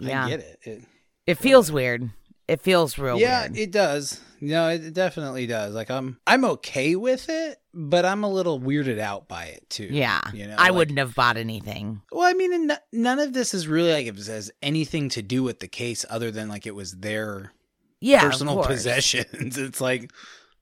Yeah. 0.00 0.24
I 0.24 0.28
get 0.30 0.40
it. 0.40 0.58
it 0.62 0.82
It 1.26 1.36
feels 1.36 1.70
weird. 1.70 2.10
It 2.48 2.60
feels 2.60 2.98
real 2.98 3.18
yeah, 3.18 3.42
weird. 3.42 3.56
it 3.56 3.70
does. 3.72 4.20
No, 4.40 4.68
it 4.68 4.92
definitely 4.92 5.46
does. 5.46 5.72
Like 5.74 5.90
I'm 5.90 6.18
I'm 6.26 6.44
okay 6.44 6.96
with 6.96 7.28
it, 7.28 7.58
but 7.72 8.04
I'm 8.04 8.24
a 8.24 8.28
little 8.28 8.60
weirded 8.60 8.98
out 8.98 9.28
by 9.28 9.44
it 9.46 9.68
too. 9.70 9.84
yeah. 9.90 10.20
You 10.34 10.48
know, 10.48 10.56
I 10.58 10.64
like- 10.70 10.74
wouldn't 10.74 10.98
have 10.98 11.14
bought 11.14 11.36
anything. 11.36 12.02
Well, 12.10 12.26
I 12.28 12.32
mean, 12.32 12.52
n- 12.70 12.78
none 12.92 13.20
of 13.20 13.32
this 13.32 13.54
is 13.54 13.68
really 13.68 13.92
like 13.92 14.06
it 14.06 14.16
has 14.26 14.50
anything 14.62 15.08
to 15.10 15.22
do 15.22 15.42
with 15.44 15.60
the 15.60 15.68
case 15.68 16.04
other 16.10 16.30
than 16.32 16.48
like 16.48 16.66
it 16.66 16.74
was 16.74 16.92
their 16.92 17.52
Yeah. 18.00 18.20
personal 18.22 18.64
possessions. 18.64 19.56
It's 19.58 19.80
like, 19.80 20.10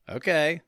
okay. 0.09 0.61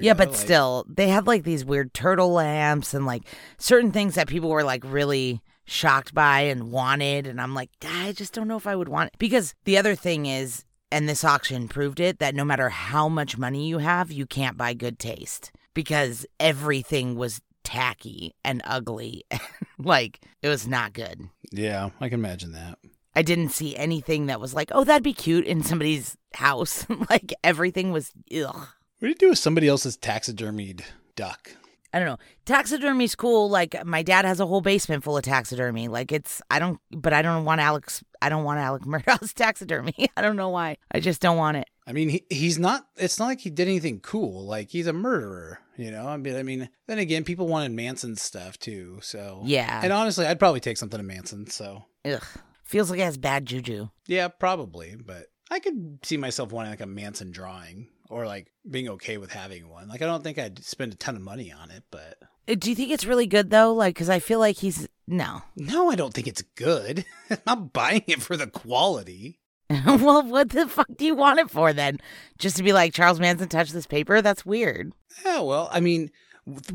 Yeah, 0.00 0.14
but 0.14 0.28
like- 0.28 0.36
still, 0.38 0.86
they 0.88 1.08
had 1.08 1.26
like 1.26 1.42
these 1.42 1.64
weird 1.64 1.92
turtle 1.92 2.30
lamps 2.32 2.94
and 2.94 3.04
like 3.04 3.24
certain 3.58 3.90
things 3.90 4.14
that 4.14 4.28
people 4.28 4.48
were 4.50 4.62
like 4.64 4.84
really 4.86 5.42
shocked 5.72 6.14
by 6.14 6.42
and 6.42 6.70
wanted. 6.70 7.26
And 7.26 7.40
I'm 7.40 7.54
like, 7.54 7.70
I 7.82 8.12
just 8.12 8.32
don't 8.32 8.48
know 8.48 8.56
if 8.56 8.66
I 8.66 8.76
would 8.76 8.88
want 8.88 9.08
it. 9.08 9.18
Because 9.18 9.54
the 9.64 9.78
other 9.78 9.94
thing 9.94 10.26
is, 10.26 10.64
and 10.90 11.08
this 11.08 11.24
auction 11.24 11.68
proved 11.68 12.00
it, 12.00 12.18
that 12.18 12.34
no 12.34 12.44
matter 12.44 12.68
how 12.68 13.08
much 13.08 13.38
money 13.38 13.66
you 13.66 13.78
have, 13.78 14.12
you 14.12 14.26
can't 14.26 14.58
buy 14.58 14.74
good 14.74 14.98
taste 14.98 15.50
because 15.74 16.26
everything 16.38 17.16
was 17.16 17.40
tacky 17.64 18.34
and 18.44 18.60
ugly. 18.64 19.24
like, 19.78 20.20
it 20.42 20.48
was 20.48 20.68
not 20.68 20.92
good. 20.92 21.28
Yeah, 21.50 21.90
I 22.00 22.08
can 22.08 22.20
imagine 22.20 22.52
that. 22.52 22.78
I 23.14 23.22
didn't 23.22 23.50
see 23.50 23.76
anything 23.76 24.26
that 24.26 24.40
was 24.40 24.54
like, 24.54 24.70
oh, 24.72 24.84
that'd 24.84 25.02
be 25.02 25.12
cute 25.12 25.46
in 25.46 25.62
somebody's 25.62 26.16
house. 26.34 26.86
like, 27.10 27.34
everything 27.42 27.92
was, 27.92 28.10
ugh. 28.34 28.54
What 28.54 28.68
do 29.00 29.08
you 29.08 29.14
do 29.14 29.30
with 29.30 29.38
somebody 29.38 29.68
else's 29.68 29.96
taxidermied 29.96 30.82
duck? 31.16 31.56
I 31.92 31.98
don't 31.98 32.08
know. 32.08 32.18
Taxidermy's 32.44 33.14
cool. 33.14 33.48
Like 33.50 33.84
my 33.84 34.02
dad 34.02 34.24
has 34.24 34.40
a 34.40 34.46
whole 34.46 34.60
basement 34.60 35.04
full 35.04 35.16
of 35.16 35.24
taxidermy. 35.24 35.88
Like 35.88 36.10
it's 36.12 36.40
I 36.50 36.58
don't 36.58 36.80
but 36.90 37.12
I 37.12 37.22
don't 37.22 37.44
want 37.44 37.60
Alex 37.60 38.02
I 38.20 38.28
don't 38.28 38.44
want 38.44 38.60
Alex 38.60 38.86
Murdaugh's 38.86 39.32
taxidermy. 39.34 40.08
I 40.16 40.22
don't 40.22 40.36
know 40.36 40.48
why. 40.48 40.76
I 40.90 41.00
just 41.00 41.20
don't 41.20 41.36
want 41.36 41.58
it. 41.58 41.68
I 41.86 41.92
mean, 41.92 42.08
he, 42.08 42.24
he's 42.30 42.58
not. 42.60 42.86
It's 42.96 43.18
not 43.18 43.26
like 43.26 43.40
he 43.40 43.50
did 43.50 43.66
anything 43.66 43.98
cool. 44.00 44.46
Like 44.46 44.70
he's 44.70 44.86
a 44.86 44.92
murderer. 44.92 45.58
You 45.76 45.90
know. 45.90 46.06
I 46.06 46.16
mean, 46.16 46.36
I 46.36 46.42
mean. 46.42 46.68
Then 46.86 46.98
again, 46.98 47.24
people 47.24 47.48
wanted 47.48 47.72
Manson's 47.72 48.22
stuff 48.22 48.58
too. 48.58 48.98
So 49.02 49.40
Yeah. 49.44 49.80
And 49.82 49.92
honestly, 49.92 50.26
I'd 50.26 50.38
probably 50.38 50.60
take 50.60 50.76
something 50.76 50.98
to 50.98 51.04
Manson. 51.04 51.48
So 51.48 51.84
Ugh. 52.04 52.22
Feels 52.64 52.90
like 52.90 53.00
it 53.00 53.04
has 53.04 53.18
bad 53.18 53.44
juju. 53.46 53.88
yeah, 54.06 54.28
probably. 54.28 54.96
But 54.96 55.26
I 55.50 55.58
could 55.58 55.98
see 56.02 56.16
myself 56.16 56.52
wanting 56.52 56.70
like 56.70 56.80
a 56.80 56.86
Manson 56.86 57.30
drawing 57.32 57.88
or 58.12 58.26
like 58.26 58.52
being 58.70 58.88
okay 58.90 59.16
with 59.18 59.32
having 59.32 59.68
one. 59.68 59.88
Like 59.88 60.02
I 60.02 60.06
don't 60.06 60.22
think 60.22 60.38
I'd 60.38 60.62
spend 60.64 60.92
a 60.92 60.96
ton 60.96 61.16
of 61.16 61.22
money 61.22 61.50
on 61.52 61.70
it, 61.70 61.82
but 61.90 62.18
Uh, 62.48 62.54
Do 62.58 62.70
you 62.70 62.76
think 62.76 62.90
it's 62.90 63.04
really 63.06 63.26
good 63.26 63.50
though? 63.50 63.72
Like, 63.72 63.94
because 63.94 64.10
I 64.10 64.18
feel 64.18 64.38
like 64.38 64.56
he's 64.58 64.86
no. 65.08 65.42
no, 65.56 65.90
I 65.90 65.94
don't 65.96 66.14
think 66.14 66.26
it's 66.28 66.42
good. 66.54 67.04
I'm 67.30 67.38
not 67.46 67.72
buying 67.72 68.04
it 68.06 68.22
for 68.22 68.36
the 68.36 68.46
quality. 68.46 69.40
well, 69.86 70.22
what 70.22 70.50
the 70.50 70.68
fuck 70.68 70.86
do 70.96 71.04
you 71.04 71.14
want 71.14 71.40
it 71.40 71.50
for 71.50 71.72
then? 71.72 71.98
Just 72.38 72.56
to 72.58 72.62
be 72.62 72.72
like 72.72 72.92
Charles 72.94 73.18
Manson 73.18 73.48
touched 73.48 73.72
this 73.72 73.86
paper? 73.86 74.20
That's 74.20 74.44
weird. 74.46 74.92
Yeah, 75.24 75.40
well, 75.40 75.68
I 75.72 75.80
mean, 75.80 76.10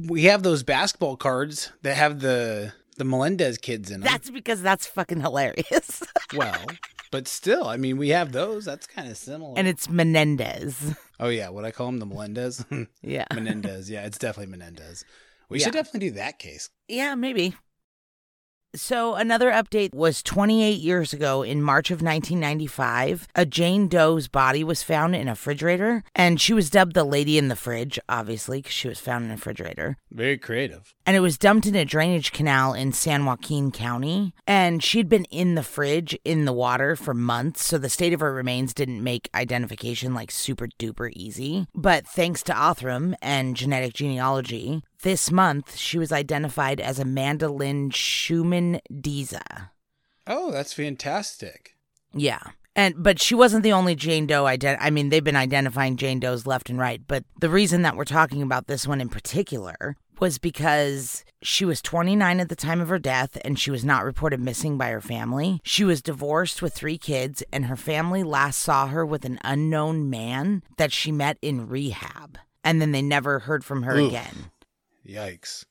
we 0.07 0.23
have 0.23 0.41
those 0.43 0.63
basketball 0.63 1.15
cards 1.15 1.71
that 1.83 1.95
have 1.95 2.19
the 2.21 2.73
the 2.97 3.05
Melendez 3.05 3.59
kids 3.59 3.91
in 3.91 4.01
them. 4.01 4.09
That's 4.11 4.31
because 4.31 4.61
that's 4.63 4.87
fucking 4.87 5.21
hilarious. 5.21 6.01
well, 6.35 6.65
but 7.11 7.27
still, 7.27 7.67
I 7.67 7.77
mean, 7.77 7.97
we 7.97 8.09
have 8.09 8.31
those. 8.31 8.65
That's 8.65 8.87
kind 8.87 9.09
of 9.09 9.17
similar. 9.17 9.53
and 9.57 9.67
it's 9.67 9.89
Menendez. 9.89 10.95
oh 11.19 11.29
yeah, 11.29 11.49
what 11.49 11.65
I 11.65 11.71
call 11.71 11.89
him 11.89 11.99
the 11.99 12.05
Melendez, 12.05 12.65
Yeah. 13.01 13.25
Menendez. 13.33 13.89
Yeah, 13.89 14.05
it's 14.05 14.17
definitely 14.17 14.51
Menendez. 14.51 15.03
We 15.49 15.59
Yeah. 15.59 15.65
should 15.65 15.73
definitely 15.73 16.09
do 16.09 16.15
that 16.15 16.39
case. 16.39 16.69
Yeah, 16.87 17.15
maybe. 17.15 17.55
So, 18.75 19.15
another 19.15 19.51
update 19.51 19.93
was 19.93 20.21
28 20.21 20.79
years 20.79 21.13
ago 21.13 21.41
in 21.41 21.63
March 21.63 21.89
of 21.89 22.01
1995. 22.01 23.27
A 23.33 23.45
Jane 23.45 23.87
Doe's 23.87 24.27
body 24.27 24.63
was 24.63 24.83
found 24.83 25.15
in 25.15 25.27
a 25.27 25.31
refrigerator, 25.31 26.03
and 26.13 26.39
she 26.39 26.53
was 26.53 26.69
dubbed 26.69 26.93
the 26.93 27.03
lady 27.03 27.37
in 27.37 27.47
the 27.47 27.55
fridge, 27.55 27.97
obviously, 28.09 28.59
because 28.59 28.73
she 28.73 28.87
was 28.87 28.99
found 28.99 29.25
in 29.25 29.31
a 29.31 29.35
refrigerator. 29.35 29.97
Very 30.11 30.37
creative. 30.37 30.93
And 31.05 31.15
it 31.15 31.21
was 31.21 31.37
dumped 31.37 31.65
in 31.65 31.75
a 31.75 31.85
drainage 31.85 32.33
canal 32.33 32.73
in 32.73 32.91
San 32.91 33.25
Joaquin 33.25 33.71
County. 33.71 34.33
And 34.45 34.83
she'd 34.83 35.09
been 35.09 35.25
in 35.25 35.55
the 35.55 35.63
fridge 35.63 36.17
in 36.25 36.45
the 36.45 36.53
water 36.53 36.95
for 36.95 37.13
months, 37.13 37.65
so 37.65 37.77
the 37.77 37.89
state 37.89 38.13
of 38.13 38.19
her 38.19 38.33
remains 38.33 38.73
didn't 38.73 39.03
make 39.03 39.29
identification 39.33 40.13
like 40.13 40.29
super 40.29 40.67
duper 40.77 41.11
easy. 41.13 41.67
But 41.73 42.05
thanks 42.05 42.43
to 42.43 42.53
Othram 42.53 43.15
and 43.21 43.55
genetic 43.55 43.93
genealogy, 43.93 44.83
this 45.01 45.31
month 45.31 45.75
she 45.77 45.97
was 45.97 46.11
identified 46.11 46.79
as 46.79 46.99
Amanda 46.99 47.49
Lynn 47.49 47.89
Schumann 47.89 48.79
Diza. 48.91 49.69
Oh, 50.25 50.51
that's 50.51 50.73
fantastic. 50.73 51.75
Yeah. 52.13 52.39
And 52.75 52.95
but 53.01 53.19
she 53.19 53.33
wasn't 53.33 53.63
the 53.63 53.73
only 53.73 53.95
Jane 53.95 54.27
Doe 54.27 54.43
ident- 54.43 54.77
I 54.79 54.91
mean, 54.91 55.09
they've 55.09 55.23
been 55.23 55.35
identifying 55.35 55.97
Jane 55.97 56.19
Does 56.19 56.45
left 56.45 56.69
and 56.69 56.77
right, 56.77 57.01
but 57.07 57.23
the 57.39 57.49
reason 57.49 57.81
that 57.81 57.95
we're 57.95 58.05
talking 58.05 58.41
about 58.43 58.67
this 58.67 58.87
one 58.87 59.01
in 59.01 59.09
particular 59.09 59.95
was 60.19 60.37
because 60.37 61.23
she 61.41 61.65
was 61.65 61.81
29 61.81 62.39
at 62.39 62.49
the 62.49 62.55
time 62.55 62.81
of 62.81 62.89
her 62.89 62.99
death 62.99 63.37
and 63.43 63.59
she 63.59 63.71
was 63.71 63.85
not 63.85 64.03
reported 64.03 64.39
missing 64.39 64.77
by 64.77 64.89
her 64.89 65.01
family. 65.01 65.59
She 65.63 65.83
was 65.83 66.01
divorced 66.01 66.61
with 66.61 66.73
3 66.73 66.97
kids 66.97 67.43
and 67.53 67.65
her 67.65 67.75
family 67.75 68.23
last 68.23 68.59
saw 68.59 68.87
her 68.87 69.05
with 69.05 69.25
an 69.25 69.39
unknown 69.43 70.09
man 70.09 70.63
that 70.77 70.91
she 70.91 71.11
met 71.11 71.37
in 71.41 71.67
rehab. 71.67 72.37
And 72.63 72.81
then 72.81 72.91
they 72.91 73.01
never 73.01 73.39
heard 73.39 73.63
from 73.63 73.83
her 73.83 73.97
Oof. 73.97 74.09
again. 74.09 74.51
Yikes. 75.07 75.63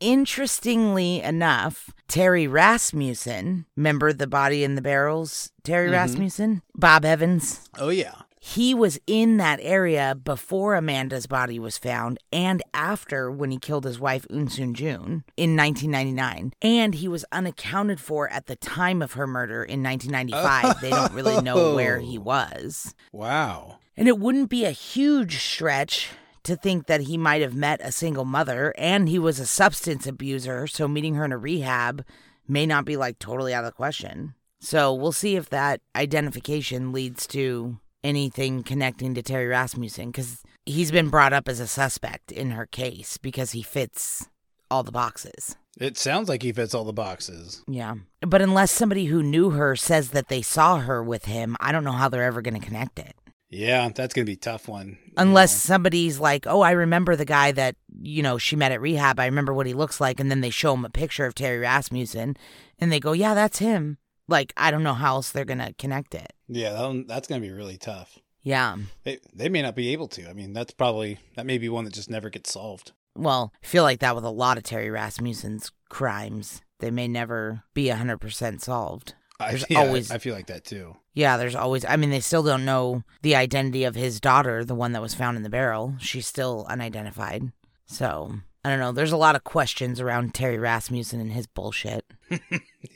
Interestingly 0.00 1.20
enough, 1.22 1.90
Terry 2.08 2.46
Rasmussen, 2.46 3.66
remember 3.76 4.12
the 4.12 4.26
body 4.26 4.64
in 4.64 4.74
the 4.74 4.82
barrels? 4.82 5.52
Terry 5.62 5.88
Mhm. 5.88 5.92
Rasmussen? 5.92 6.62
Bob 6.74 7.04
Evans. 7.04 7.68
Oh 7.78 7.90
yeah. 7.90 8.22
He 8.42 8.74
was 8.74 8.98
in 9.06 9.36
that 9.36 9.60
area 9.62 10.14
before 10.14 10.74
Amanda's 10.74 11.26
body 11.26 11.58
was 11.58 11.76
found 11.76 12.18
and 12.32 12.62
after 12.72 13.30
when 13.30 13.50
he 13.50 13.58
killed 13.58 13.84
his 13.84 14.00
wife 14.00 14.26
Eunsoon 14.30 14.72
Jun, 14.74 15.24
in 15.36 15.54
1999. 15.54 16.54
And 16.62 16.94
he 16.96 17.06
was 17.06 17.24
unaccounted 17.30 18.00
for 18.00 18.28
at 18.30 18.46
the 18.46 18.56
time 18.56 19.02
of 19.02 19.12
her 19.12 19.26
murder 19.26 19.62
in 19.62 19.82
1995. 19.82 20.80
they 20.80 20.90
don't 20.90 21.12
really 21.12 21.42
know 21.42 21.74
where 21.74 21.98
he 22.00 22.16
Oh. 22.18 22.22
was. 22.22 22.94
Wow. 23.12 23.76
And 23.96 24.08
it 24.08 24.18
wouldn't 24.18 24.48
be 24.48 24.64
a 24.64 24.70
huge 24.70 25.36
stretch 25.42 26.08
to 26.44 26.56
think 26.56 26.86
that 26.86 27.02
he 27.02 27.16
might 27.16 27.42
have 27.42 27.54
met 27.54 27.80
a 27.82 27.92
single 27.92 28.24
mother 28.24 28.74
and 28.78 29.08
he 29.08 29.18
was 29.18 29.38
a 29.38 29.46
substance 29.46 30.06
abuser, 30.06 30.66
so 30.66 30.88
meeting 30.88 31.14
her 31.14 31.24
in 31.24 31.32
a 31.32 31.38
rehab 31.38 32.04
may 32.48 32.66
not 32.66 32.84
be 32.84 32.96
like 32.96 33.18
totally 33.18 33.54
out 33.54 33.64
of 33.64 33.70
the 33.70 33.76
question. 33.76 34.34
So 34.60 34.92
we'll 34.92 35.12
see 35.12 35.36
if 35.36 35.48
that 35.50 35.80
identification 35.96 36.92
leads 36.92 37.26
to 37.28 37.78
anything 38.04 38.62
connecting 38.62 39.14
to 39.14 39.22
Terry 39.22 39.46
Rasmussen 39.46 40.10
because 40.10 40.42
he's 40.66 40.90
been 40.90 41.08
brought 41.08 41.32
up 41.32 41.48
as 41.48 41.60
a 41.60 41.66
suspect 41.66 42.32
in 42.32 42.52
her 42.52 42.66
case 42.66 43.18
because 43.18 43.52
he 43.52 43.62
fits 43.62 44.28
all 44.70 44.82
the 44.82 44.92
boxes. 44.92 45.56
It 45.78 45.96
sounds 45.96 46.28
like 46.28 46.42
he 46.42 46.52
fits 46.52 46.74
all 46.74 46.84
the 46.84 46.92
boxes. 46.92 47.62
Yeah. 47.68 47.94
But 48.20 48.42
unless 48.42 48.70
somebody 48.70 49.06
who 49.06 49.22
knew 49.22 49.50
her 49.50 49.76
says 49.76 50.10
that 50.10 50.28
they 50.28 50.42
saw 50.42 50.78
her 50.78 51.02
with 51.02 51.24
him, 51.24 51.56
I 51.60 51.72
don't 51.72 51.84
know 51.84 51.92
how 51.92 52.08
they're 52.08 52.24
ever 52.24 52.42
going 52.42 52.60
to 52.60 52.66
connect 52.66 52.98
it. 52.98 53.14
Yeah, 53.50 53.88
that's 53.94 54.14
gonna 54.14 54.24
be 54.24 54.34
a 54.34 54.36
tough 54.36 54.68
one. 54.68 54.98
Unless 55.16 55.52
know. 55.52 55.74
somebody's 55.74 56.18
like, 56.20 56.46
oh, 56.46 56.60
I 56.60 56.70
remember 56.70 57.16
the 57.16 57.24
guy 57.24 57.52
that, 57.52 57.76
you 58.00 58.22
know, 58.22 58.38
she 58.38 58.56
met 58.56 58.72
at 58.72 58.80
rehab. 58.80 59.18
I 59.18 59.26
remember 59.26 59.52
what 59.52 59.66
he 59.66 59.74
looks 59.74 60.00
like. 60.00 60.20
And 60.20 60.30
then 60.30 60.40
they 60.40 60.50
show 60.50 60.74
him 60.74 60.84
a 60.84 60.90
picture 60.90 61.26
of 61.26 61.34
Terry 61.34 61.58
Rasmussen 61.58 62.36
and 62.78 62.92
they 62.92 63.00
go, 63.00 63.12
yeah, 63.12 63.34
that's 63.34 63.58
him. 63.58 63.98
Like, 64.28 64.52
I 64.56 64.70
don't 64.70 64.84
know 64.84 64.94
how 64.94 65.16
else 65.16 65.32
they're 65.32 65.44
going 65.44 65.58
to 65.58 65.74
connect 65.74 66.14
it. 66.14 66.32
Yeah, 66.46 66.72
that 66.72 67.04
that's 67.08 67.28
gonna 67.28 67.40
be 67.40 67.50
really 67.50 67.76
tough. 67.76 68.18
Yeah. 68.42 68.76
They 69.04 69.18
they 69.34 69.48
may 69.48 69.62
not 69.62 69.74
be 69.74 69.92
able 69.92 70.08
to. 70.08 70.28
I 70.28 70.32
mean, 70.32 70.52
that's 70.52 70.72
probably 70.72 71.18
that 71.34 71.46
may 71.46 71.58
be 71.58 71.68
one 71.68 71.84
that 71.84 71.94
just 71.94 72.10
never 72.10 72.30
gets 72.30 72.52
solved. 72.52 72.92
Well, 73.16 73.52
I 73.62 73.66
feel 73.66 73.82
like 73.82 74.00
that 74.00 74.14
with 74.14 74.24
a 74.24 74.30
lot 74.30 74.56
of 74.56 74.62
Terry 74.62 74.90
Rasmussen's 74.90 75.72
crimes. 75.88 76.62
They 76.78 76.90
may 76.90 77.08
never 77.08 77.64
be 77.74 77.86
100% 77.86 78.60
solved. 78.60 79.14
I, 79.40 79.50
There's 79.50 79.64
yeah, 79.70 79.78
always- 79.80 80.10
I 80.10 80.18
feel 80.18 80.34
like 80.34 80.46
that 80.46 80.64
too. 80.64 80.96
Yeah, 81.14 81.36
there's 81.36 81.56
always, 81.56 81.84
I 81.84 81.96
mean, 81.96 82.10
they 82.10 82.20
still 82.20 82.42
don't 82.44 82.64
know 82.64 83.02
the 83.22 83.34
identity 83.34 83.82
of 83.84 83.94
his 83.96 84.20
daughter, 84.20 84.64
the 84.64 84.74
one 84.76 84.92
that 84.92 85.02
was 85.02 85.14
found 85.14 85.36
in 85.36 85.42
the 85.42 85.50
barrel. 85.50 85.96
She's 85.98 86.26
still 86.26 86.66
unidentified. 86.68 87.50
So, 87.86 88.32
I 88.64 88.70
don't 88.70 88.78
know. 88.78 88.92
There's 88.92 89.10
a 89.10 89.16
lot 89.16 89.34
of 89.34 89.42
questions 89.42 90.00
around 90.00 90.34
Terry 90.34 90.56
Rasmussen 90.58 91.20
and 91.20 91.32
his 91.32 91.46
bullshit. 91.46 92.04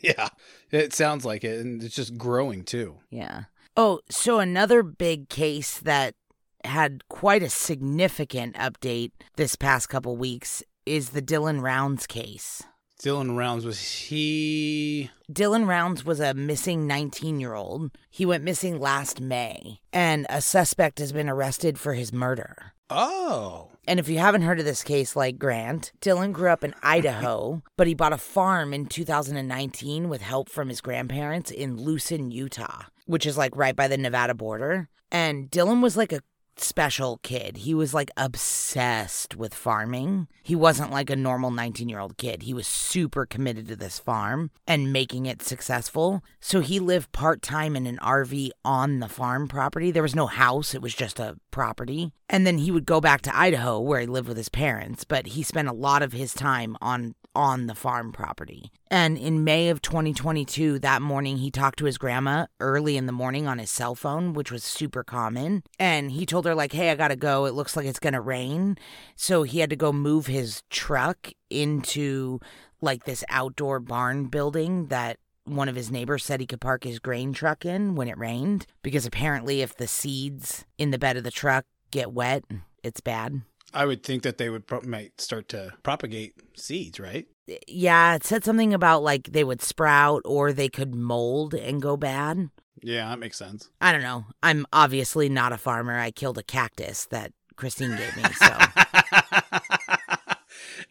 Yeah, 0.03 0.29
it 0.71 0.93
sounds 0.93 1.25
like 1.25 1.45
it, 1.45 1.61
and 1.61 1.83
it's 1.83 1.95
just 1.95 2.19
growing 2.19 2.63
too. 2.65 2.97
Yeah. 3.09 3.45
Oh, 3.75 4.01
so 4.11 4.39
another 4.39 4.83
big 4.83 5.31
case 5.31 5.79
that 5.79 6.15
had 6.63 7.09
quite 7.09 7.43
a 7.43 7.49
significant 7.49 8.55
update 8.57 9.13
this 9.37 9.57
past 9.57 9.89
couple 9.89 10.15
weeks 10.17 10.63
is 10.85 11.11
the 11.11 11.23
Dylan 11.23 11.63
Rounds 11.63 12.07
case. 12.07 12.63
Dylan 13.03 13.37
Rounds 13.37 13.65
was 13.65 13.81
he? 13.81 15.11
Dylan 15.31 15.67
Rounds 15.67 16.05
was 16.05 16.21
a 16.21 16.33
missing 16.35 16.87
19 16.87 17.41
year 17.41 17.55
old. 17.55 17.91
He 18.11 18.25
went 18.25 18.45
missing 18.45 18.79
last 18.81 19.21
May, 19.21 19.81
and 19.93 20.27
a 20.29 20.41
suspect 20.41 20.99
has 21.01 21.13
been 21.13 21.29
arrested 21.29 21.79
for 21.79 21.95
his 21.95 22.13
murder. 22.13 22.73
Oh, 22.91 23.71
And 23.89 23.99
if 23.99 24.09
you 24.09 24.19
haven't 24.19 24.43
heard 24.43 24.59
of 24.61 24.65
this 24.67 24.85
case, 24.85 25.17
like 25.17 25.39
Grant, 25.39 25.93
Dylan 26.01 26.33
grew 26.33 26.51
up 26.51 26.63
in 26.63 26.75
Idaho, 26.83 27.63
but 27.77 27.87
he 27.87 27.95
bought 27.95 28.13
a 28.13 28.19
farm 28.19 28.73
in 28.73 28.87
2019 28.87 30.09
with 30.09 30.21
help 30.23 30.49
from 30.49 30.69
his 30.69 30.81
grandparents 30.81 31.51
in 31.51 31.77
Lucin, 31.79 32.31
Utah, 32.31 32.85
which 33.07 33.27
is 33.27 33.37
like 33.39 33.57
right 33.57 33.75
by 33.75 33.89
the 33.89 33.97
Nevada 33.99 34.35
border. 34.35 34.89
And 35.11 35.51
Dylan 35.51 35.83
was 35.83 35.97
like 35.97 36.13
a 36.13 36.21
special 36.61 37.19
kid. 37.23 37.59
He 37.59 37.75
was 37.75 37.95
like 37.95 38.11
obsessed 38.17 39.37
with 39.37 39.55
farming. 39.55 40.29
He 40.43 40.55
wasn't 40.55 40.91
like 40.91 41.11
a 41.11 41.17
normal 41.17 41.51
19 41.51 41.89
year 41.89 42.01
old 42.01 42.17
kid. 42.17 42.43
He 42.43 42.55
was 42.55 42.67
super 42.67 43.27
committed 43.27 43.69
to 43.69 43.77
this 43.77 43.99
farm 43.99 44.51
and 44.67 44.93
making 44.93 45.27
it 45.27 45.43
successful. 45.43 46.23
So 46.41 46.61
he 46.61 46.79
lived 46.79 47.13
part 47.13 47.43
time 47.43 47.77
in 47.77 47.87
an 47.87 47.99
RV 47.99 48.51
on 48.65 49.01
the 49.01 49.09
farm 49.09 49.49
property. 49.49 49.91
There 49.91 50.03
was 50.03 50.15
no 50.15 50.27
house, 50.27 50.75
it 50.75 50.83
was 50.83 50.95
just 50.95 51.19
a 51.19 51.37
property. 51.51 52.13
And 52.29 52.47
then 52.47 52.59
he 52.59 52.71
would 52.71 52.87
go 52.87 53.01
back 53.01 53.23
to 53.23 53.37
Idaho 53.37 53.81
where 53.81 54.01
he 54.01 54.07
lived 54.07 54.29
with 54.29 54.37
his 54.37 54.49
parents, 54.49 55.05
but 55.05 55.29
he 55.29 55.43
spent 55.43 55.69
a 55.69 55.73
lot 55.73 56.03
of 56.03 56.13
his 56.13 56.35
time 56.35 56.77
on 56.81 57.15
on 57.35 57.67
the 57.67 57.75
farm 57.75 58.13
property. 58.13 58.71
And 58.91 59.19
in 59.19 59.45
May 59.45 59.69
of 59.69 59.83
2022, 59.83 60.79
that 60.81 61.03
morning, 61.03 61.39
he 61.39 61.51
talked 61.51 61.79
to 61.81 61.85
his 61.85 61.99
grandma 61.99 62.47
early 62.61 62.97
in 62.97 63.07
the 63.07 63.13
morning 63.13 63.47
on 63.47 63.59
his 63.59 63.71
cell 63.71 63.95
phone, 63.95 64.33
which 64.33 64.53
was 64.53 64.63
super 64.63 65.03
common. 65.03 65.63
And 65.79 66.13
he 66.13 66.27
told 66.27 66.47
her, 66.47 66.55
like, 66.55 66.73
hey, 66.73 66.91
I 66.91 66.95
gotta 66.95 67.17
go. 67.17 67.47
It 67.47 67.55
looks 67.55 67.77
like 67.77 67.87
it's 67.87 67.99
gonna 67.99 68.21
rain. 68.21 68.79
So 69.17 69.43
he 69.43 69.61
had 69.61 69.71
to 69.71 69.77
go 69.77 69.93
move 69.93 70.27
his 70.27 70.63
truck 70.71 71.33
into 71.51 72.41
like 72.81 73.05
this 73.05 73.25
outdoor 73.29 73.81
barn 73.81 74.27
building 74.27 74.87
that 74.87 75.19
one 75.45 75.69
of 75.69 75.77
his 75.77 75.91
neighbors 75.91 76.25
said 76.25 76.41
he 76.41 76.47
could 76.47 76.61
park 76.61 76.85
his 76.85 76.99
grain 76.99 77.33
truck 77.33 77.65
in 77.65 77.95
when 77.95 78.09
it 78.09 78.19
rained 78.19 78.67
because 78.83 79.07
apparently 79.07 79.63
if 79.63 79.77
the 79.77 79.87
seeds 79.87 80.65
in 80.79 80.91
the 80.91 80.99
bed 80.99 81.17
of 81.17 81.25
the 81.25 81.31
truck 81.31 81.65
get 81.91 82.13
wet, 82.13 82.45
it's 82.83 83.01
bad. 83.01 83.43
I 83.75 83.85
would 83.87 84.03
think 84.03 84.23
that 84.23 84.39
they 84.39 84.49
would 84.51 84.67
pro- 84.67 84.81
might 84.83 85.21
start 85.21 85.49
to 85.51 85.73
propagate 85.83 86.35
seeds, 86.55 86.99
right? 87.01 87.27
Yeah, 87.69 88.15
it 88.15 88.25
said 88.25 88.45
something 88.45 88.73
about 88.73 89.03
like 89.03 89.33
they 89.33 89.45
would 89.45 89.61
sprout 89.61 90.23
or 90.25 90.53
they 90.53 90.69
could 90.69 90.95
mold 90.95 91.53
and 91.55 91.83
go 91.83 91.97
bad. 91.97 92.51
Yeah, 92.83 93.09
that 93.11 93.19
makes 93.19 93.37
sense. 93.39 93.69
I 93.81 93.93
don't 93.93 94.03
know. 94.03 94.25
I'm 94.43 94.67
obviously 94.73 95.29
not 95.29 95.53
a 95.53 95.59
farmer. 95.59 95.99
I 95.99 96.11
killed 96.11 96.39
a 96.39 96.43
cactus 96.43 97.07
that 97.07 97.33
Christine 97.57 97.97
gave 97.97 98.17
me. 98.17 98.23
So 98.35 98.59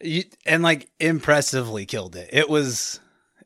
you, 0.00 0.24
and 0.46 0.62
like 0.62 0.90
impressively 1.00 1.86
killed 1.86 2.16
it. 2.16 2.30
It 2.32 2.48
was 2.48 3.00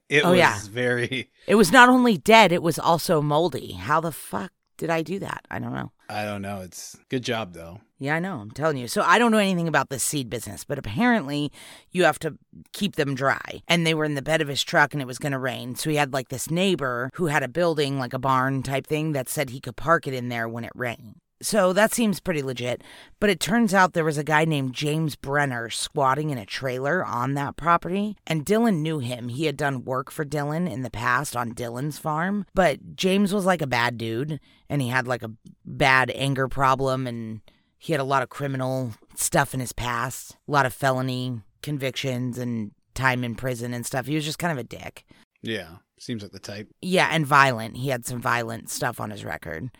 it 0.08 0.24
Oh, 0.24 0.30
was 0.30 0.38
yeah. 0.38 0.58
very 0.70 1.30
it 1.46 1.54
was 1.54 1.72
not 1.72 1.88
only 1.88 2.16
dead, 2.18 2.52
it 2.52 2.62
was 2.62 2.78
also 2.78 3.20
moldy. 3.22 3.72
How 3.72 4.00
the 4.00 4.12
fuck 4.12 4.52
did 4.76 4.90
I 4.90 5.02
do 5.02 5.18
that? 5.20 5.46
I 5.50 5.58
don't 5.58 5.74
know. 5.74 5.92
I 6.08 6.24
don't 6.24 6.42
know. 6.42 6.62
It's 6.62 6.96
good 7.10 7.22
job 7.22 7.52
though. 7.52 7.80
Yeah, 7.98 8.14
I 8.14 8.20
know. 8.20 8.38
I'm 8.38 8.50
telling 8.50 8.76
you. 8.76 8.88
So 8.88 9.02
I 9.02 9.18
don't 9.18 9.32
know 9.32 9.38
anything 9.38 9.68
about 9.68 9.90
this 9.90 10.02
seed 10.02 10.30
business, 10.30 10.64
but 10.64 10.78
apparently 10.78 11.52
you 11.90 12.04
have 12.04 12.18
to 12.20 12.38
keep 12.72 12.96
them 12.96 13.14
dry. 13.14 13.62
And 13.66 13.86
they 13.86 13.92
were 13.92 14.04
in 14.04 14.14
the 14.14 14.22
bed 14.22 14.40
of 14.40 14.48
his 14.48 14.62
truck 14.62 14.94
and 14.94 15.02
it 15.02 15.06
was 15.06 15.18
going 15.18 15.32
to 15.32 15.38
rain. 15.38 15.74
So 15.74 15.90
he 15.90 15.96
had 15.96 16.12
like 16.12 16.28
this 16.28 16.50
neighbor 16.50 17.10
who 17.14 17.26
had 17.26 17.42
a 17.42 17.48
building, 17.48 17.98
like 17.98 18.14
a 18.14 18.18
barn 18.18 18.62
type 18.62 18.86
thing, 18.86 19.12
that 19.12 19.28
said 19.28 19.50
he 19.50 19.60
could 19.60 19.76
park 19.76 20.06
it 20.06 20.14
in 20.14 20.28
there 20.28 20.48
when 20.48 20.64
it 20.64 20.72
rained. 20.74 21.16
So 21.40 21.72
that 21.72 21.92
seems 21.92 22.20
pretty 22.20 22.42
legit. 22.42 22.82
But 23.20 23.30
it 23.30 23.40
turns 23.40 23.72
out 23.72 23.92
there 23.92 24.04
was 24.04 24.18
a 24.18 24.24
guy 24.24 24.44
named 24.44 24.74
James 24.74 25.14
Brenner 25.16 25.70
squatting 25.70 26.30
in 26.30 26.38
a 26.38 26.46
trailer 26.46 27.04
on 27.04 27.34
that 27.34 27.56
property. 27.56 28.16
And 28.26 28.44
Dylan 28.44 28.78
knew 28.78 28.98
him. 28.98 29.28
He 29.28 29.46
had 29.46 29.56
done 29.56 29.84
work 29.84 30.10
for 30.10 30.24
Dylan 30.24 30.70
in 30.70 30.82
the 30.82 30.90
past 30.90 31.36
on 31.36 31.54
Dylan's 31.54 31.98
farm. 31.98 32.44
But 32.54 32.96
James 32.96 33.32
was 33.32 33.44
like 33.44 33.62
a 33.62 33.66
bad 33.66 33.98
dude 33.98 34.40
and 34.68 34.82
he 34.82 34.88
had 34.88 35.06
like 35.06 35.22
a 35.22 35.32
bad 35.64 36.10
anger 36.14 36.48
problem 36.48 37.06
and 37.06 37.40
he 37.78 37.92
had 37.92 38.00
a 38.00 38.04
lot 38.04 38.22
of 38.22 38.28
criminal 38.28 38.94
stuff 39.14 39.54
in 39.54 39.60
his 39.60 39.72
past, 39.72 40.36
a 40.48 40.50
lot 40.50 40.66
of 40.66 40.74
felony 40.74 41.40
convictions 41.62 42.38
and 42.38 42.72
time 42.94 43.22
in 43.22 43.36
prison 43.36 43.72
and 43.72 43.86
stuff. 43.86 44.06
He 44.06 44.16
was 44.16 44.24
just 44.24 44.40
kind 44.40 44.52
of 44.52 44.58
a 44.58 44.64
dick. 44.64 45.04
Yeah, 45.42 45.76
seems 45.98 46.22
like 46.22 46.32
the 46.32 46.40
type. 46.40 46.68
Yeah, 46.82 47.08
and 47.12 47.24
violent. 47.24 47.76
He 47.76 47.88
had 47.90 48.04
some 48.04 48.20
violent 48.20 48.70
stuff 48.70 49.00
on 49.00 49.10
his 49.10 49.24
record. 49.24 49.70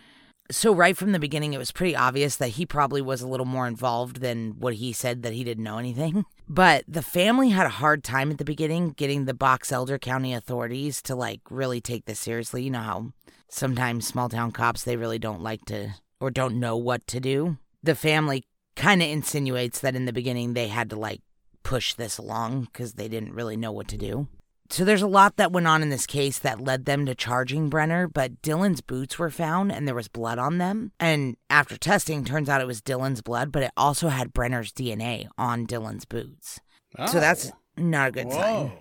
So, 0.51 0.75
right 0.75 0.97
from 0.97 1.13
the 1.13 1.19
beginning, 1.19 1.53
it 1.53 1.59
was 1.59 1.73
pretty 1.73 1.95
obvious 1.95 2.37
that 2.37 2.49
he 2.49 2.65
probably 2.65 3.03
was 3.03 3.21
a 3.21 3.29
little 3.29 3.45
more 3.45 3.67
involved 3.67 4.21
than 4.23 4.53
what 4.59 4.75
he 4.75 4.95
said 4.95 5.23
that 5.23 5.35
he 5.35 5.45
didn't 5.45 5.65
know 5.65 5.79
anything. 5.79 6.25
But 6.51 6.85
the 6.89 7.03
family 7.03 7.51
had 7.51 7.67
a 7.67 7.81
hard 7.85 8.03
time 8.03 8.31
at 8.31 8.39
the 8.39 8.45
beginning 8.45 8.93
getting 8.93 9.27
the 9.27 9.35
Box 9.35 9.71
Elder 9.71 9.99
County 9.99 10.33
authorities 10.33 11.03
to 11.03 11.15
like 11.15 11.43
really 11.51 11.83
take 11.83 12.07
this 12.07 12.19
seriously. 12.19 12.63
You 12.63 12.71
know 12.71 12.81
how 12.81 13.13
sometimes 13.51 14.07
small 14.07 14.31
town 14.31 14.53
cops, 14.53 14.83
they 14.83 14.97
really 14.97 15.19
don't 15.19 15.43
like 15.43 15.67
to 15.67 15.91
or 16.21 16.31
don't 16.31 16.59
know 16.59 16.75
what 16.75 17.07
to 17.09 17.21
do. 17.21 17.59
The 17.83 17.95
family 17.95 18.45
kind 18.77 19.03
of 19.03 19.11
insinuates 19.11 19.81
that 19.81 19.95
in 19.95 20.07
the 20.07 20.13
beginning 20.13 20.55
they 20.55 20.69
had 20.69 20.89
to 20.89 20.97
like 20.97 21.21
push 21.63 21.93
this 21.93 22.17
along 22.17 22.63
because 22.63 22.95
they 22.95 23.09
didn't 23.09 23.35
really 23.35 23.59
know 23.59 23.73
what 23.73 23.89
to 23.89 23.99
do. 23.99 24.27
So 24.71 24.85
there's 24.85 25.03
a 25.03 25.07
lot 25.07 25.37
that 25.37 25.51
went 25.51 25.67
on 25.67 25.83
in 25.83 25.89
this 25.89 26.07
case 26.07 26.39
that 26.41 26.61
led 26.61 26.85
them 26.85 27.07
to 27.07 27.15
charging 27.15 27.71
Brenner, 27.71 28.07
but 28.07 28.43
Dylan's 28.43 28.83
boots 28.83 29.19
were 29.19 29.31
found 29.31 29.73
and 29.73 29.89
there 29.89 29.95
was 29.95 30.09
blood 30.09 30.39
on 30.39 30.59
them. 30.59 30.93
And 31.01 31.37
after 31.49 31.79
testing, 31.79 32.23
turns 32.25 32.49
out 32.51 32.61
it 32.61 32.67
was 32.67 32.83
Dylan's 32.83 33.23
blood, 33.23 33.51
but 33.51 33.63
it 33.63 33.71
also 33.77 34.09
had 34.09 34.35
Brenner's 34.35 34.73
DNA 34.73 35.29
on 35.39 35.67
Dylan's 35.67 36.05
boots. 36.05 36.61
So 36.97 37.05
oh. 37.17 37.21
that's 37.21 37.51
not 37.77 38.09
a 38.09 38.13
good 38.13 38.27
Whoa. 38.27 38.33
sign 38.33 38.73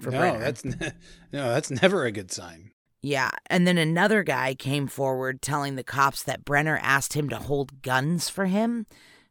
for 0.00 0.10
no, 0.10 0.18
Brenner. 0.18 0.38
that's 0.40 0.64
ne- 0.64 0.92
no, 1.32 1.48
that's 1.54 1.70
never 1.70 2.04
a 2.04 2.12
good 2.12 2.30
sign. 2.30 2.72
Yeah, 3.02 3.30
and 3.46 3.66
then 3.66 3.78
another 3.78 4.22
guy 4.22 4.54
came 4.54 4.86
forward 4.86 5.40
telling 5.40 5.76
the 5.76 5.84
cops 5.84 6.22
that 6.24 6.44
Brenner 6.44 6.78
asked 6.82 7.14
him 7.14 7.30
to 7.30 7.36
hold 7.36 7.80
guns 7.80 8.28
for 8.28 8.44
him 8.44 8.86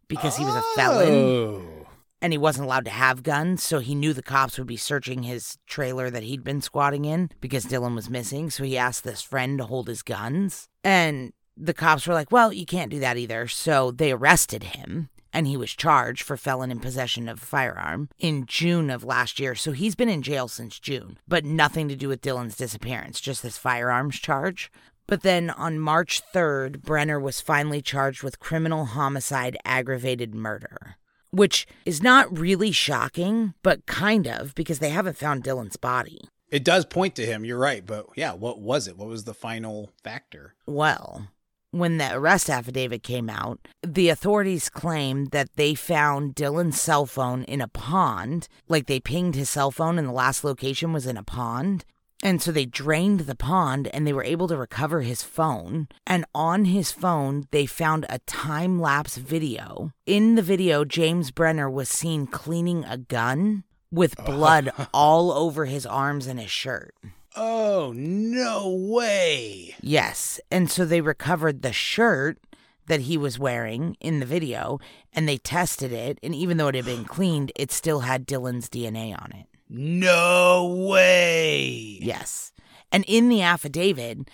because 0.07 0.37
he 0.37 0.43
was 0.43 0.55
a 0.55 0.63
felon 0.75 1.07
Oh. 1.09 1.78
And 2.21 2.33
he 2.33 2.37
wasn't 2.37 2.65
allowed 2.65 2.85
to 2.85 2.91
have 2.91 3.23
guns, 3.23 3.63
so 3.63 3.79
he 3.79 3.95
knew 3.95 4.13
the 4.13 4.21
cops 4.21 4.57
would 4.57 4.67
be 4.67 4.77
searching 4.77 5.23
his 5.23 5.57
trailer 5.67 6.09
that 6.09 6.23
he'd 6.23 6.43
been 6.43 6.61
squatting 6.61 7.05
in 7.05 7.29
because 7.39 7.65
Dylan 7.65 7.95
was 7.95 8.09
missing, 8.09 8.49
so 8.49 8.63
he 8.63 8.77
asked 8.77 9.03
this 9.03 9.21
friend 9.21 9.57
to 9.57 9.65
hold 9.65 9.87
his 9.87 10.01
guns. 10.01 10.67
And 10.83 11.33
the 11.55 11.73
cops 11.73 12.07
were 12.07 12.13
like, 12.13 12.31
"Well, 12.31 12.51
you 12.53 12.65
can't 12.65 12.91
do 12.91 12.99
that 12.99 13.17
either." 13.17 13.47
So 13.47 13.91
they 13.91 14.11
arrested 14.11 14.63
him 14.63 15.09
and 15.33 15.47
he 15.47 15.57
was 15.57 15.71
charged 15.71 16.23
for 16.23 16.37
felon 16.37 16.71
in 16.71 16.79
possession 16.79 17.29
of 17.29 17.41
a 17.41 17.45
firearm 17.45 18.09
in 18.17 18.45
June 18.45 18.89
of 18.89 19.03
last 19.03 19.39
year. 19.39 19.55
So 19.55 19.71
he's 19.71 19.95
been 19.95 20.09
in 20.09 20.21
jail 20.21 20.47
since 20.47 20.79
June, 20.79 21.17
but 21.27 21.45
nothing 21.45 21.87
to 21.89 21.95
do 21.95 22.07
with 22.07 22.21
Dylan's 22.21 22.57
disappearance, 22.57 23.21
just 23.21 23.43
this 23.43 23.57
firearms 23.57 24.19
charge. 24.19 24.71
But 25.07 25.23
then 25.23 25.49
on 25.49 25.79
March 25.79 26.21
3rd, 26.33 26.83
Brenner 26.83 27.19
was 27.19 27.41
finally 27.41 27.81
charged 27.81 28.21
with 28.21 28.39
criminal 28.39 28.85
homicide 28.85 29.57
aggravated 29.65 30.35
murder, 30.35 30.97
which 31.31 31.67
is 31.85 32.01
not 32.01 32.37
really 32.37 32.71
shocking, 32.71 33.53
but 33.63 33.85
kind 33.85 34.27
of 34.27 34.55
because 34.55 34.79
they 34.79 34.89
haven't 34.89 35.17
found 35.17 35.43
Dylan's 35.43 35.77
body. 35.77 36.21
It 36.49 36.63
does 36.63 36.85
point 36.85 37.15
to 37.15 37.25
him. 37.25 37.45
You're 37.45 37.59
right, 37.59 37.85
but 37.85 38.07
yeah, 38.15 38.33
what 38.33 38.59
was 38.59 38.87
it? 38.87 38.97
What 38.97 39.07
was 39.07 39.25
the 39.25 39.33
final 39.33 39.91
factor? 40.03 40.55
Well, 40.65 41.27
when 41.71 41.97
the 41.97 42.11
arrest 42.13 42.49
affidavit 42.49 43.03
came 43.03 43.29
out, 43.29 43.59
the 43.83 44.09
authorities 44.09 44.69
claimed 44.69 45.31
that 45.31 45.55
they 45.55 45.75
found 45.75 46.35
Dylan's 46.35 46.81
cell 46.81 47.05
phone 47.05 47.43
in 47.43 47.61
a 47.61 47.67
pond. 47.67 48.47
Like 48.67 48.87
they 48.87 48.99
pinged 48.99 49.35
his 49.35 49.49
cell 49.49 49.69
phone, 49.69 49.99
and 49.99 50.07
the 50.07 50.13
last 50.13 50.43
location 50.43 50.91
was 50.93 51.05
in 51.05 51.17
a 51.17 51.23
pond. 51.23 51.85
And 52.21 52.41
so 52.41 52.51
they 52.51 52.65
drained 52.65 53.21
the 53.21 53.35
pond 53.35 53.87
and 53.93 54.05
they 54.05 54.13
were 54.13 54.23
able 54.23 54.47
to 54.49 54.57
recover 54.57 55.01
his 55.01 55.23
phone. 55.23 55.87
And 56.05 56.25
on 56.35 56.65
his 56.65 56.91
phone, 56.91 57.47
they 57.51 57.65
found 57.65 58.05
a 58.09 58.19
time 58.19 58.79
lapse 58.81 59.17
video. 59.17 59.93
In 60.05 60.35
the 60.35 60.41
video, 60.41 60.83
James 60.83 61.31
Brenner 61.31 61.69
was 61.69 61.89
seen 61.89 62.27
cleaning 62.27 62.83
a 62.83 62.97
gun 62.97 63.63
with 63.91 64.15
oh. 64.19 64.25
blood 64.25 64.71
all 64.93 65.31
over 65.31 65.65
his 65.65 65.85
arms 65.85 66.27
and 66.27 66.39
his 66.39 66.51
shirt. 66.51 66.93
Oh 67.35 67.93
no 67.95 68.69
way! 68.69 69.75
Yes. 69.81 70.41
And 70.51 70.69
so 70.69 70.83
they 70.83 70.99
recovered 70.99 71.61
the 71.61 71.71
shirt 71.71 72.39
that 72.87 73.01
he 73.01 73.17
was 73.17 73.39
wearing 73.39 73.95
in 74.01 74.19
the 74.19 74.25
video 74.25 74.79
and 75.13 75.29
they 75.29 75.37
tested 75.37 75.93
it. 75.93 76.19
And 76.21 76.35
even 76.35 76.57
though 76.57 76.67
it 76.67 76.75
had 76.75 76.85
been 76.85 77.05
cleaned, 77.05 77.51
it 77.55 77.71
still 77.71 78.01
had 78.01 78.27
Dylan's 78.27 78.67
DNA 78.67 79.13
on 79.17 79.31
it. 79.31 79.45
No 79.69 80.85
way! 80.87 81.99
Yes. 82.01 82.51
And 82.91 83.05
in 83.07 83.29
the 83.29 83.41
affidavit, 83.41 84.29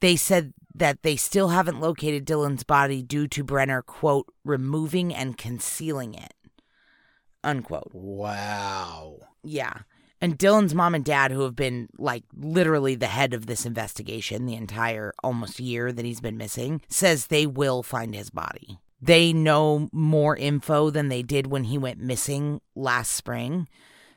they 0.00 0.16
said 0.16 0.52
that 0.74 1.02
they 1.02 1.16
still 1.16 1.48
haven't 1.48 1.80
located 1.80 2.26
Dylan's 2.26 2.64
body 2.64 3.02
due 3.02 3.28
to 3.28 3.44
Brenner, 3.44 3.82
quote, 3.82 4.26
removing 4.44 5.14
and 5.14 5.36
concealing 5.36 6.14
it, 6.14 6.34
unquote. 7.44 7.90
Wow. 7.92 9.18
Yeah. 9.44 9.80
And 10.20 10.38
Dylan's 10.38 10.74
mom 10.74 10.94
and 10.94 11.04
dad, 11.04 11.30
who 11.30 11.42
have 11.42 11.56
been 11.56 11.88
like 11.96 12.24
literally 12.36 12.94
the 12.94 13.06
head 13.06 13.32
of 13.32 13.46
this 13.46 13.64
investigation 13.64 14.44
the 14.44 14.54
entire 14.54 15.12
almost 15.22 15.60
year 15.60 15.92
that 15.92 16.04
he's 16.04 16.20
been 16.20 16.36
missing, 16.36 16.82
says 16.88 17.26
they 17.26 17.46
will 17.46 17.82
find 17.82 18.14
his 18.14 18.28
body. 18.28 18.80
They 19.00 19.32
know 19.32 19.88
more 19.92 20.36
info 20.36 20.90
than 20.90 21.08
they 21.08 21.22
did 21.22 21.46
when 21.46 21.64
he 21.64 21.78
went 21.78 22.00
missing 22.00 22.60
last 22.74 23.12
spring. 23.12 23.66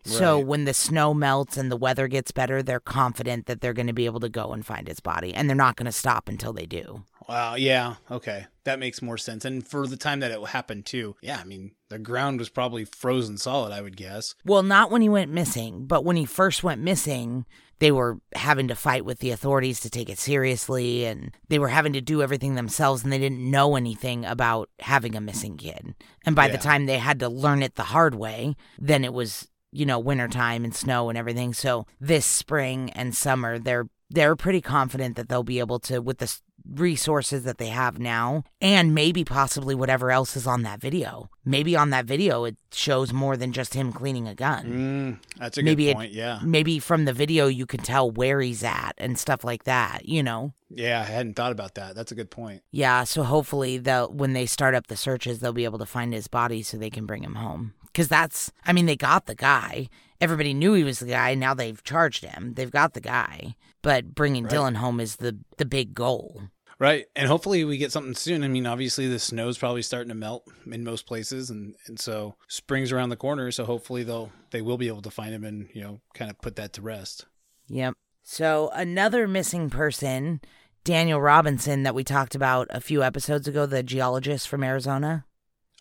So 0.05 0.37
Right. 0.37 0.45
when 0.45 0.65
the 0.65 0.73
snow 0.73 1.13
melts 1.13 1.55
and 1.57 1.71
the 1.71 1.77
weather 1.77 2.07
gets 2.07 2.31
better, 2.31 2.61
they're 2.61 2.79
confident 2.79 3.45
that 3.45 3.61
they're 3.61 3.73
going 3.73 3.87
to 3.87 3.93
be 3.93 4.05
able 4.05 4.19
to 4.19 4.29
go 4.29 4.51
and 4.51 4.65
find 4.65 4.87
his 4.87 4.99
body. 4.99 5.33
And 5.33 5.47
they're 5.49 5.55
not 5.55 5.75
going 5.77 5.85
to 5.85 5.91
stop 5.91 6.27
until 6.27 6.51
they 6.53 6.65
do. 6.65 7.03
Wow. 7.29 7.55
Yeah. 7.55 7.95
Okay. 8.11 8.47
That 8.65 8.79
makes 8.79 9.01
more 9.01 9.17
sense. 9.17 9.45
And 9.45 9.65
for 9.65 9.87
the 9.87 9.95
time 9.95 10.19
that 10.19 10.31
it 10.31 10.45
happened 10.47 10.85
too, 10.85 11.15
yeah. 11.21 11.39
I 11.39 11.45
mean, 11.45 11.71
the 11.89 11.99
ground 11.99 12.39
was 12.39 12.49
probably 12.49 12.83
frozen 12.83 13.37
solid. 13.37 13.71
I 13.71 13.81
would 13.81 13.95
guess. 13.95 14.35
Well, 14.45 14.63
not 14.63 14.91
when 14.91 15.01
he 15.01 15.09
went 15.09 15.31
missing, 15.31 15.85
but 15.85 16.03
when 16.03 16.17
he 16.17 16.25
first 16.25 16.63
went 16.63 16.81
missing, 16.81 17.45
they 17.79 17.91
were 17.91 18.19
having 18.35 18.67
to 18.67 18.75
fight 18.75 19.03
with 19.05 19.19
the 19.19 19.31
authorities 19.31 19.79
to 19.81 19.89
take 19.89 20.09
it 20.09 20.17
seriously 20.17 21.05
and 21.05 21.31
they 21.49 21.59
were 21.59 21.67
having 21.69 21.91
to 21.93 22.01
do 22.01 22.21
everything 22.21 22.55
themselves 22.55 23.03
and 23.03 23.11
they 23.11 23.17
didn't 23.17 23.49
know 23.49 23.75
anything 23.75 24.23
about 24.25 24.69
having 24.79 25.15
a 25.15 25.21
missing 25.21 25.57
kid. 25.57 25.93
And 26.25 26.35
by 26.35 26.47
the 26.49 26.57
time 26.57 26.85
they 26.85 26.97
had 26.97 27.19
to 27.19 27.29
learn 27.29 27.61
it 27.63 27.75
the 27.75 27.83
hard 27.83 28.15
way, 28.15 28.55
then 28.77 29.03
it 29.03 29.13
was, 29.13 29.47
you 29.73 29.85
know, 29.85 29.99
wintertime 29.99 30.63
and 30.63 30.73
snow 30.75 31.09
and 31.09 31.17
everything. 31.17 31.53
So 31.53 31.85
this 31.99 32.25
spring 32.25 32.89
and 32.91 33.15
summer, 33.15 33.59
they're 33.59 33.87
they're 34.09 34.35
pretty 34.35 34.61
confident 34.61 35.15
that 35.15 35.27
they'll 35.27 35.43
be 35.43 35.59
able 35.59 35.79
to 35.79 35.99
with 35.99 36.19
the 36.19 36.31
resources 36.77 37.43
that 37.43 37.57
they 37.57 37.67
have 37.67 37.99
now 37.99 38.43
and 38.61 38.93
maybe 38.95 39.25
possibly 39.25 39.75
whatever 39.75 40.11
else 40.11 40.37
is 40.37 40.47
on 40.47 40.61
that 40.63 40.79
video. 40.79 41.29
Maybe 41.43 41.75
on 41.75 41.89
that 41.89 42.05
video 42.05 42.45
it 42.45 42.55
shows 42.71 43.11
more 43.11 43.35
than 43.35 43.51
just 43.51 43.73
him 43.73 43.91
cleaning 43.91 44.27
a 44.27 44.35
gun. 44.35 45.19
Mm, 45.23 45.39
that's 45.39 45.57
a 45.57 45.63
Maybe 45.63 45.85
good 45.85 45.89
it- 45.91 45.95
point. 45.95 46.13
yeah. 46.13 46.39
Maybe 46.43 46.79
from 46.79 47.05
the 47.05 47.11
video 47.13 47.47
you 47.47 47.65
can 47.65 47.81
tell 47.81 48.09
where 48.09 48.39
he's 48.39 48.63
at 48.63 48.93
and 48.97 49.17
stuff 49.19 49.43
like 49.43 49.63
that, 49.65 50.07
you 50.07 50.23
know. 50.23 50.53
Yeah. 50.69 51.01
I 51.01 51.03
hadn't 51.11 51.35
thought 51.35 51.51
about 51.51 51.75
that. 51.75 51.95
That's 51.95 52.11
a 52.11 52.15
good 52.15 52.31
point. 52.31 52.61
Yeah, 52.71 53.03
so 53.03 53.23
hopefully 53.23 53.77
they'll 53.77 54.09
when 54.11 54.33
they 54.33 54.45
start 54.45 54.73
up 54.75 54.87
the 54.87 54.95
searches 54.95 55.39
they'll 55.39 55.53
be 55.53 55.65
able 55.65 55.79
to 55.79 55.85
find 55.85 56.13
his 56.13 56.27
body 56.27 56.63
so 56.63 56.77
they 56.77 56.89
can 56.89 57.05
bring 57.05 57.23
him 57.23 57.35
home. 57.35 57.73
Cuz 57.93 58.07
that's 58.07 58.51
I 58.65 58.73
mean 58.73 58.85
they 58.85 58.95
got 58.95 59.25
the 59.25 59.35
guy. 59.35 59.89
Everybody 60.21 60.53
knew 60.53 60.73
he 60.73 60.83
was 60.83 60.99
the 60.99 61.07
guy. 61.07 61.35
Now 61.35 61.53
they've 61.53 61.83
charged 61.83 62.23
him. 62.23 62.53
They've 62.55 62.71
got 62.71 62.93
the 62.93 63.01
guy. 63.01 63.55
But 63.81 64.15
bringing 64.15 64.45
Right. 64.45 64.53
Dylan 64.53 64.75
home 64.77 64.99
is 64.99 65.17
the 65.17 65.39
the 65.57 65.65
big 65.65 65.93
goal. 65.93 66.43
Right. 66.79 67.05
And 67.15 67.27
hopefully 67.27 67.63
we 67.63 67.77
get 67.77 67.91
something 67.91 68.15
soon. 68.15 68.43
I 68.43 68.47
mean, 68.47 68.65
obviously 68.65 69.07
the 69.07 69.19
snow's 69.19 69.57
probably 69.57 69.83
starting 69.83 70.09
to 70.09 70.15
melt 70.15 70.45
in 70.69 70.83
most 70.83 71.05
places 71.05 71.49
and, 71.49 71.75
and 71.85 71.99
so 71.99 72.35
spring's 72.47 72.91
around 72.91 73.09
the 73.09 73.15
corner, 73.15 73.51
so 73.51 73.63
hopefully 73.63 74.03
they'll 74.03 74.31
they 74.51 74.61
will 74.61 74.77
be 74.77 74.87
able 74.87 75.01
to 75.03 75.11
find 75.11 75.33
him 75.33 75.43
and, 75.43 75.69
you 75.73 75.81
know, 75.81 76.01
kind 76.13 76.29
of 76.29 76.41
put 76.41 76.55
that 76.57 76.73
to 76.73 76.81
rest. 76.81 77.25
Yep. 77.69 77.93
So 78.23 78.69
another 78.73 79.27
missing 79.27 79.69
person 79.69 80.41
Daniel 80.83 81.21
Robinson 81.21 81.83
that 81.83 81.95
we 81.95 82.03
talked 82.03 82.35
about 82.35 82.67
a 82.69 82.81
few 82.81 83.03
episodes 83.03 83.47
ago, 83.47 83.65
the 83.65 83.83
geologist 83.83 84.49
from 84.49 84.63
Arizona. 84.63 85.25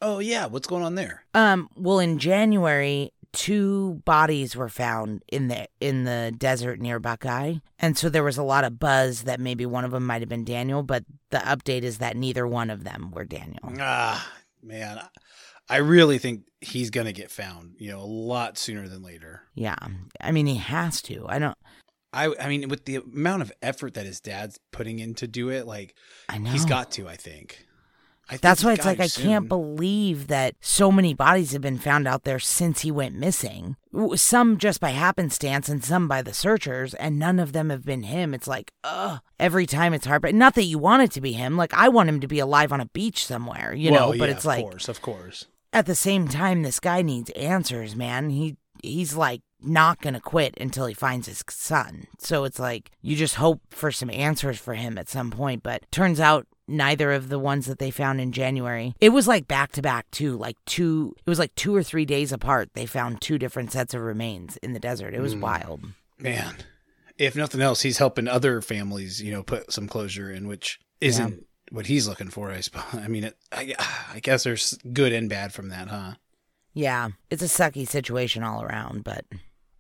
Oh 0.03 0.19
yeah, 0.19 0.47
what's 0.47 0.67
going 0.67 0.83
on 0.83 0.97
there? 0.97 1.25
Um, 1.33 1.71
well, 1.77 2.01
in 2.01 2.19
January, 2.19 3.13
two 3.33 4.03
bodies 4.05 4.57
were 4.57 4.69
found 4.69 5.23
in 5.29 5.47
the 5.47 5.69
in 5.81 6.03
the 6.03 6.35
desert 6.37 6.81
near 6.81 6.99
Buckeye, 6.99 7.55
and 7.79 7.97
so 7.97 8.09
there 8.09 8.25
was 8.25 8.37
a 8.37 8.43
lot 8.43 8.65
of 8.65 8.81
buzz 8.81 9.23
that 9.23 9.39
maybe 9.39 9.65
one 9.65 9.85
of 9.85 9.93
them 9.93 10.05
might 10.05 10.21
have 10.21 10.29
been 10.29 10.45
Daniel, 10.45 10.83
but 10.83 11.05
the 11.31 11.39
update 11.39 11.83
is 11.83 11.99
that 11.99 12.17
neither 12.17 12.47
one 12.47 12.69
of 12.69 12.83
them 12.83 13.13
were 13.13 13.25
Daniel. 13.25 13.73
Ah, 13.79 14.29
man, 14.61 15.01
I 15.69 15.77
really 15.77 16.19
think 16.19 16.43
he's 16.61 16.91
gonna 16.91 17.13
get 17.13 17.31
found. 17.31 17.77
You 17.79 17.93
know, 17.93 18.01
a 18.01 18.05
lot 18.05 18.59
sooner 18.59 18.89
than 18.89 19.03
later. 19.05 19.43
Yeah, 19.55 19.77
I 20.21 20.33
mean 20.33 20.47
he 20.47 20.57
has 20.57 21.01
to. 21.03 21.27
I 21.29 21.39
don't. 21.39 21.57
I 22.13 22.35
I 22.41 22.49
mean, 22.49 22.69
with 22.69 22.87
the 22.87 22.97
amount 22.97 23.43
of 23.43 23.53
effort 23.63 23.95
that 23.95 24.05
his 24.05 24.21
dad's 24.21 24.59
putting 24.73 24.99
in 24.99 25.15
to 25.15 25.29
do 25.29 25.49
it, 25.49 25.65
like 25.65 25.95
I 26.29 26.39
know 26.39 26.51
he's 26.51 26.65
got 26.65 26.91
to. 26.93 27.09
I 27.09 27.15
think. 27.15 27.67
I 28.31 28.37
That's 28.37 28.65
why 28.65 28.73
it's 28.73 28.87
like 28.87 28.99
to 28.99 29.05
I 29.05 29.09
can't 29.09 29.49
believe 29.49 30.29
that 30.29 30.55
so 30.61 30.93
many 30.93 31.13
bodies 31.13 31.53
have 31.53 31.61
been 31.61 31.79
found 31.79 32.07
out 32.07 32.25
there 32.25 32.39
since 32.39 32.81
he 32.81 32.91
went 32.91 33.15
missing. 33.15 33.77
Some 34.15 34.59
just 34.59 34.81
by 34.81 34.91
happenstance 34.91 35.69
and 35.69 35.85
some 35.85 36.09
by 36.09 36.23
the 36.23 36.33
searchers, 36.33 36.95
and 36.95 37.19
none 37.19 37.39
of 37.39 37.53
them 37.53 37.71
have 37.71 37.85
been 37.85 38.05
him. 38.05 38.33
It's 38.33 38.47
like, 38.47 38.73
ugh. 38.85 39.21
Every 39.39 39.67
time 39.67 39.93
it's 39.93 40.07
hard, 40.07 40.23
but 40.23 40.35
not 40.35 40.55
that 40.55 40.65
you 40.65 40.79
want 40.79 41.03
it 41.03 41.11
to 41.13 41.21
be 41.21 41.33
him. 41.33 41.57
Like 41.57 41.75
I 41.75 41.89
want 41.89 42.09
him 42.09 42.21
to 42.21 42.29
be 42.29 42.39
alive 42.39 42.73
on 42.73 42.81
a 42.81 42.87
beach 42.87 43.27
somewhere, 43.27 43.75
you 43.75 43.91
well, 43.91 44.13
know. 44.13 44.19
But 44.19 44.29
yeah, 44.29 44.37
it's 44.37 44.45
like 44.45 44.65
of 44.65 44.71
course, 44.71 44.89
of 44.89 45.03
course. 45.03 45.47
at 45.73 45.87
the 45.87 45.95
same 45.95 46.29
time, 46.29 46.63
this 46.63 46.81
guy 46.81 47.03
needs 47.03 47.31
answers, 47.31 47.97
man. 47.97 48.31
He 48.31 48.57
he's 48.83 49.15
like 49.15 49.43
not 49.61 50.01
gonna 50.01 50.21
quit 50.21 50.55
until 50.61 50.87
he 50.87 50.95
finds 50.95 51.27
his 51.27 51.43
son. 51.51 52.07
So 52.19 52.45
it's 52.45 52.59
like 52.59 52.93
you 53.01 53.17
just 53.17 53.35
hope 53.35 53.61
for 53.71 53.91
some 53.91 54.11
answers 54.11 54.59
for 54.59 54.75
him 54.75 54.97
at 54.97 55.09
some 55.09 55.31
point. 55.31 55.63
But 55.63 55.91
turns 55.91 56.21
out 56.21 56.47
neither 56.69 57.13
of 57.13 57.29
the 57.29 57.39
ones 57.39 57.67
that 57.67 57.79
they 57.79 57.91
found 57.91 58.21
in 58.21 58.33
January. 58.33 58.95
It 59.01 59.11
was 59.11 59.27
like 59.29 59.49
back 59.49 59.73
to 59.73 59.83
back 59.83 60.11
too, 60.11 60.37
like 60.37 60.57
two. 60.67 61.15
It 61.19 61.29
was 61.31 61.39
like 61.39 61.55
two 61.55 61.75
or 61.75 61.83
three 61.83 62.05
days 62.05 62.33
apart. 62.33 62.71
They 62.75 62.87
found 62.87 63.21
two 63.21 63.39
different 63.39 63.73
sets 63.73 63.95
of 63.95 64.01
remains 64.03 64.57
in 64.59 64.73
the 64.73 64.81
desert. 64.81 65.15
It 65.15 65.21
was 65.21 65.35
Mm. 65.35 65.41
wild. 65.41 65.85
Man, 66.19 66.55
if 67.19 67.35
nothing 67.37 67.61
else, 67.61 67.83
he's 67.83 67.99
helping 67.99 68.29
other 68.29 68.61
families, 68.63 69.21
you 69.21 69.33
know, 69.33 69.43
put 69.43 69.73
some 69.73 69.89
closure 69.89 70.31
in, 70.31 70.47
which 70.47 70.79
isn't 71.01 71.45
what 71.71 71.87
he's 71.87 72.07
looking 72.07 72.31
for. 72.31 72.51
I 72.51 72.61
suppose. 72.61 72.85
I 73.03 73.09
mean, 73.09 73.25
it, 73.25 73.37
I, 73.51 73.75
I 74.15 74.21
guess 74.21 74.45
there's 74.45 74.79
good 74.93 75.13
and 75.13 75.29
bad 75.29 75.53
from 75.53 75.69
that, 75.71 75.89
huh? 75.89 76.15
Yeah, 76.75 77.11
it's 77.31 77.43
a 77.43 77.47
sucky 77.47 77.87
situation 77.87 78.43
all 78.43 78.63
around. 78.63 79.05
But 79.05 79.27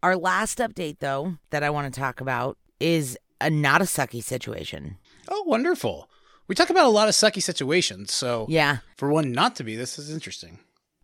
our 0.02 0.16
last 0.16 0.58
update, 0.58 0.98
though, 0.98 1.36
that 1.50 1.62
I 1.62 1.70
want 1.70 1.92
to 1.92 1.98
talk 2.00 2.20
about 2.20 2.58
is 2.80 3.16
a 3.40 3.48
not 3.48 3.80
a 3.80 3.84
sucky 3.84 4.22
situation. 4.22 4.98
Oh, 5.28 5.44
wonderful. 5.46 6.10
We 6.52 6.54
talk 6.54 6.68
about 6.68 6.84
a 6.84 6.90
lot 6.90 7.08
of 7.08 7.14
sucky 7.14 7.42
situations, 7.42 8.12
so 8.12 8.44
Yeah. 8.46 8.80
for 8.98 9.08
one 9.10 9.32
not 9.32 9.56
to 9.56 9.64
be, 9.64 9.74
this 9.74 9.98
is 9.98 10.10
interesting. 10.10 10.58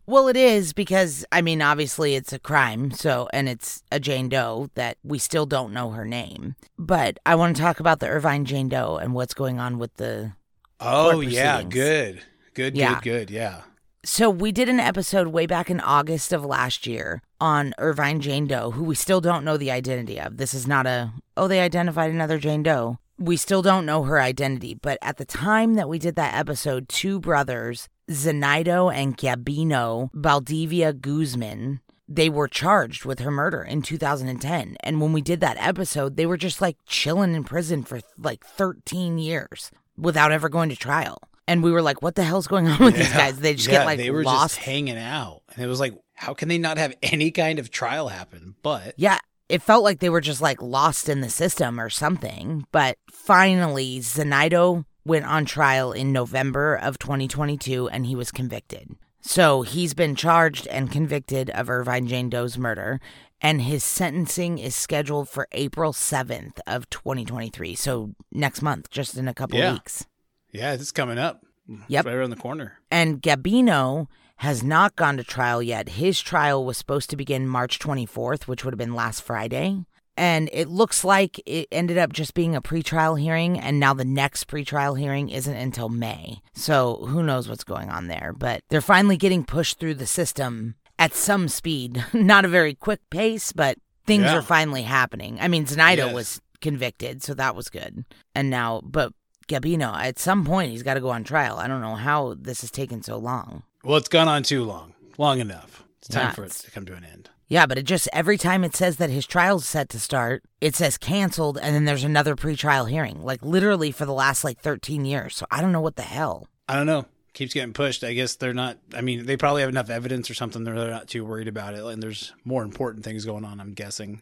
Well, 0.05 0.27
it 0.27 0.37
is 0.37 0.73
because 0.73 1.25
I 1.31 1.41
mean, 1.41 1.59
obviously, 1.63 2.13
it's 2.13 2.31
a 2.31 2.37
crime. 2.37 2.91
So, 2.91 3.27
and 3.33 3.49
it's 3.49 3.81
a 3.91 3.99
Jane 3.99 4.29
Doe 4.29 4.69
that 4.75 4.97
we 5.03 5.17
still 5.17 5.47
don't 5.47 5.73
know 5.73 5.89
her 5.89 6.05
name. 6.05 6.53
But 6.77 7.17
I 7.25 7.33
want 7.33 7.55
to 7.55 7.63
talk 7.63 7.79
about 7.79 7.99
the 7.99 8.07
Irvine 8.07 8.45
Jane 8.45 8.69
Doe 8.69 8.97
and 8.97 9.15
what's 9.15 9.33
going 9.33 9.59
on 9.59 9.79
with 9.79 9.95
the. 9.95 10.33
Oh 10.79 11.19
yeah, 11.19 11.63
good, 11.63 12.21
good, 12.53 12.77
Yeah. 12.77 12.99
good, 13.01 13.03
good. 13.03 13.29
Yeah. 13.31 13.61
So 14.05 14.29
we 14.29 14.51
did 14.51 14.69
an 14.69 14.79
episode 14.79 15.29
way 15.29 15.47
back 15.47 15.71
in 15.71 15.79
August 15.79 16.31
of 16.31 16.45
last 16.45 16.85
year 16.85 17.23
on 17.41 17.73
Irvine 17.79 18.19
Jane 18.19 18.45
Doe, 18.45 18.69
who 18.69 18.83
we 18.83 18.93
still 18.93 19.19
don't 19.19 19.43
know 19.43 19.57
the 19.57 19.71
identity 19.71 20.19
of. 20.21 20.37
This 20.37 20.53
is 20.53 20.67
not 20.67 20.85
a 20.85 21.11
oh 21.35 21.47
they 21.47 21.59
identified 21.59 22.11
another 22.11 22.37
Jane 22.37 22.61
Doe. 22.61 22.99
We 23.19 23.35
still 23.37 23.61
don't 23.61 23.85
know 23.85 24.03
her 24.03 24.19
identity, 24.21 24.73
but 24.73 24.97
at 25.01 25.17
the 25.17 25.25
time 25.25 25.73
that 25.73 25.89
we 25.89 25.99
did 25.99 26.15
that 26.15 26.33
episode, 26.35 26.87
two 26.87 27.19
brothers, 27.19 27.89
Zenaido 28.09 28.93
and 28.93 29.17
Gabino 29.17 30.09
Valdivia 30.13 30.93
Guzman, 30.93 31.81
they 32.07 32.29
were 32.29 32.47
charged 32.47 33.03
with 33.05 33.19
her 33.19 33.29
murder 33.29 33.61
in 33.61 33.81
2010. 33.81 34.77
And 34.81 35.01
when 35.01 35.11
we 35.13 35.21
did 35.21 35.41
that 35.41 35.57
episode, 35.59 36.15
they 36.15 36.25
were 36.25 36.37
just 36.37 36.61
like 36.61 36.77
chilling 36.87 37.35
in 37.35 37.43
prison 37.43 37.83
for 37.83 37.99
like 38.17 38.45
13 38.45 39.17
years 39.17 39.69
without 39.97 40.31
ever 40.31 40.47
going 40.49 40.69
to 40.69 40.75
trial. 40.77 41.17
And 41.45 41.61
we 41.61 41.71
were 41.71 41.81
like, 41.81 42.01
what 42.01 42.15
the 42.15 42.23
hell's 42.23 42.47
going 42.47 42.67
on 42.67 42.79
with 42.79 42.95
these 42.95 43.11
guys? 43.11 43.39
They 43.39 43.53
just 43.55 43.67
Yeah, 43.67 43.79
get 43.79 43.85
like 43.85 43.97
they 43.97 44.11
were 44.11 44.23
lost. 44.23 44.55
just 44.55 44.65
hanging 44.65 44.97
out, 44.99 45.41
and 45.53 45.63
it 45.63 45.67
was 45.67 45.79
like, 45.79 45.93
how 46.13 46.33
can 46.35 46.47
they 46.47 46.57
not 46.59 46.77
have 46.77 46.95
any 47.01 47.31
kind 47.31 47.57
of 47.59 47.69
trial 47.71 48.07
happen? 48.07 48.55
But 48.61 48.93
Yeah, 48.97 49.17
it 49.49 49.61
felt 49.61 49.83
like 49.83 49.99
they 49.99 50.09
were 50.09 50.21
just 50.21 50.41
like 50.41 50.61
lost 50.61 51.09
in 51.09 51.21
the 51.21 51.29
system 51.29 51.79
or 51.79 51.89
something. 51.89 52.65
But 52.71 52.97
finally, 53.11 53.99
Zenaido 53.99 54.85
went 55.05 55.25
on 55.25 55.45
trial 55.45 55.91
in 55.91 56.11
November 56.13 56.75
of 56.75 56.99
2022 56.99 57.89
and 57.89 58.05
he 58.05 58.15
was 58.15 58.31
convicted. 58.31 58.95
So 59.21 59.63
he's 59.63 59.93
been 59.93 60.15
charged 60.15 60.67
and 60.67 60.91
convicted 60.91 61.49
of 61.49 61.69
Irvine 61.69 62.07
Jane 62.07 62.29
Doe's 62.29 62.57
murder. 62.57 62.99
And 63.41 63.61
his 63.61 63.83
sentencing 63.85 64.59
is 64.59 64.75
scheduled 64.75 65.29
for 65.29 65.47
April 65.53 65.93
7th 65.93 66.59
of 66.67 66.89
2023. 66.89 67.73
So 67.75 68.13
next 68.31 68.61
month, 68.61 68.89
just 68.89 69.17
in 69.17 69.27
a 69.27 69.33
couple 69.33 69.57
Yeah. 69.57 69.73
weeks. 69.73 70.05
yeah, 70.51 70.73
it's 70.73 70.91
coming 70.91 71.17
up. 71.17 71.41
Yep. 71.87 72.05
right 72.05 72.15
around 72.15 72.31
the 72.31 72.35
corner. 72.35 72.79
And 72.89 73.21
Gabino 73.21 74.07
has 74.39 74.63
not 74.63 74.95
gone 74.95 75.17
to 75.17 75.23
trial 75.23 75.61
yet. 75.61 75.89
His 75.89 76.19
trial 76.21 76.63
was 76.65 76.77
supposed 76.77 77.09
to 77.09 77.17
begin 77.17 77.47
March 77.47 77.77
24th, 77.79 78.43
which 78.43 78.63
would 78.63 78.73
have 78.73 78.77
been 78.79 78.95
last 78.95 79.21
Friday. 79.21 79.85
And 80.15 80.49
it 80.51 80.67
looks 80.67 81.03
like 81.05 81.41
it 81.45 81.67
ended 81.71 81.97
up 81.97 82.11
just 82.11 82.33
being 82.33 82.53
a 82.55 82.61
pretrial 82.61 83.19
hearing, 83.19 83.57
and 83.57 83.79
now 83.79 83.93
the 83.93 84.03
next 84.03 84.47
pretrial 84.47 84.99
hearing 84.99 85.29
isn't 85.29 85.55
until 85.55 85.87
May. 85.87 86.41
So 86.53 87.05
who 87.07 87.23
knows 87.23 87.47
what's 87.47 87.63
going 87.63 87.89
on 87.89 88.07
there. 88.07 88.33
But 88.37 88.61
they're 88.69 88.81
finally 88.81 89.15
getting 89.17 89.45
pushed 89.45 89.79
through 89.79 89.93
the 89.95 90.05
system 90.07 90.75
at 90.97 91.13
some 91.13 91.47
speed. 91.47 92.03
Not 92.13 92.43
a 92.43 92.49
very 92.49 92.73
quick 92.75 92.99
pace, 93.09 93.53
but 93.53 93.77
things 94.05 94.23
Yeah. 94.25 94.37
are 94.37 94.41
finally 94.41 94.83
happening. 94.83 95.37
I 95.39 95.47
mean, 95.47 95.65
Zenaido 95.65 96.07
Yes. 96.07 96.13
was 96.13 96.41
convicted, 96.59 97.23
so 97.23 97.33
that 97.35 97.55
was 97.55 97.69
good. 97.69 98.03
And 98.35 98.49
now, 98.49 98.81
but 98.83 99.13
Gabino, 99.47 99.93
at 99.95 100.19
some 100.19 100.43
point, 100.45 100.71
he's 100.71 100.83
got 100.83 100.95
to 100.95 101.01
go 101.01 101.09
on 101.09 101.23
trial. 101.23 101.57
I 101.57 101.67
don't 101.67 101.81
know 101.81 101.95
how 101.95 102.35
this 102.37 102.59
has 102.61 102.71
taken 102.71 103.01
so 103.01 103.17
long. 103.17 103.63
Well, 103.83 103.97
it's 103.97 104.09
gone 104.09 104.27
on 104.27 104.43
too 104.43 104.63
long, 104.63 104.93
long 105.17 105.39
enough. 105.39 105.83
It's 105.99 106.07
time 106.07 106.27
Yeah, 106.27 106.31
for 106.31 106.43
it 106.43 106.51
to 106.51 106.71
come 106.71 106.85
to 106.85 106.93
an 106.93 107.05
end. 107.05 107.29
Yeah, 107.47 107.65
but 107.65 107.77
it 107.79 107.83
just 107.83 108.07
every 108.13 108.37
time 108.37 108.63
it 108.63 108.75
says 108.75 108.97
that 108.97 109.09
his 109.09 109.25
trial's 109.25 109.65
set 109.67 109.89
to 109.89 109.99
start, 109.99 110.43
it 110.61 110.75
says 110.75 110.97
canceled, 110.97 111.57
and 111.57 111.73
then 111.73 111.85
there's 111.85 112.03
another 112.03 112.35
pretrial 112.35 112.89
hearing. 112.89 113.23
Like 113.23 113.41
literally 113.41 113.91
for 113.91 114.05
the 114.05 114.13
last 114.13 114.43
like 114.43 114.59
13 114.59 115.03
years. 115.05 115.35
So 115.35 115.45
I 115.49 115.61
don't 115.61 115.71
know 115.71 115.81
what 115.81 115.95
the 115.95 116.03
hell. 116.03 116.47
I 116.67 116.75
don't 116.75 116.85
know. 116.85 117.05
Keeps 117.33 117.53
getting 117.53 117.73
pushed. 117.73 118.03
I 118.03 118.13
guess 118.13 118.35
they're 118.35 118.53
not. 118.53 118.77
I 118.93 119.01
mean, 119.01 119.25
they 119.25 119.37
probably 119.37 119.61
have 119.61 119.69
enough 119.69 119.89
evidence 119.89 120.29
or 120.29 120.33
something. 120.33 120.63
They're 120.63 120.73
not 120.75 121.07
too 121.07 121.25
worried 121.25 121.47
about 121.47 121.73
it. 121.73 121.83
And 121.83 122.03
there's 122.03 122.33
more 122.43 122.63
important 122.63 123.03
things 123.03 123.25
going 123.25 123.45
on. 123.45 123.59
I'm 123.59 123.73
guessing. 123.73 124.21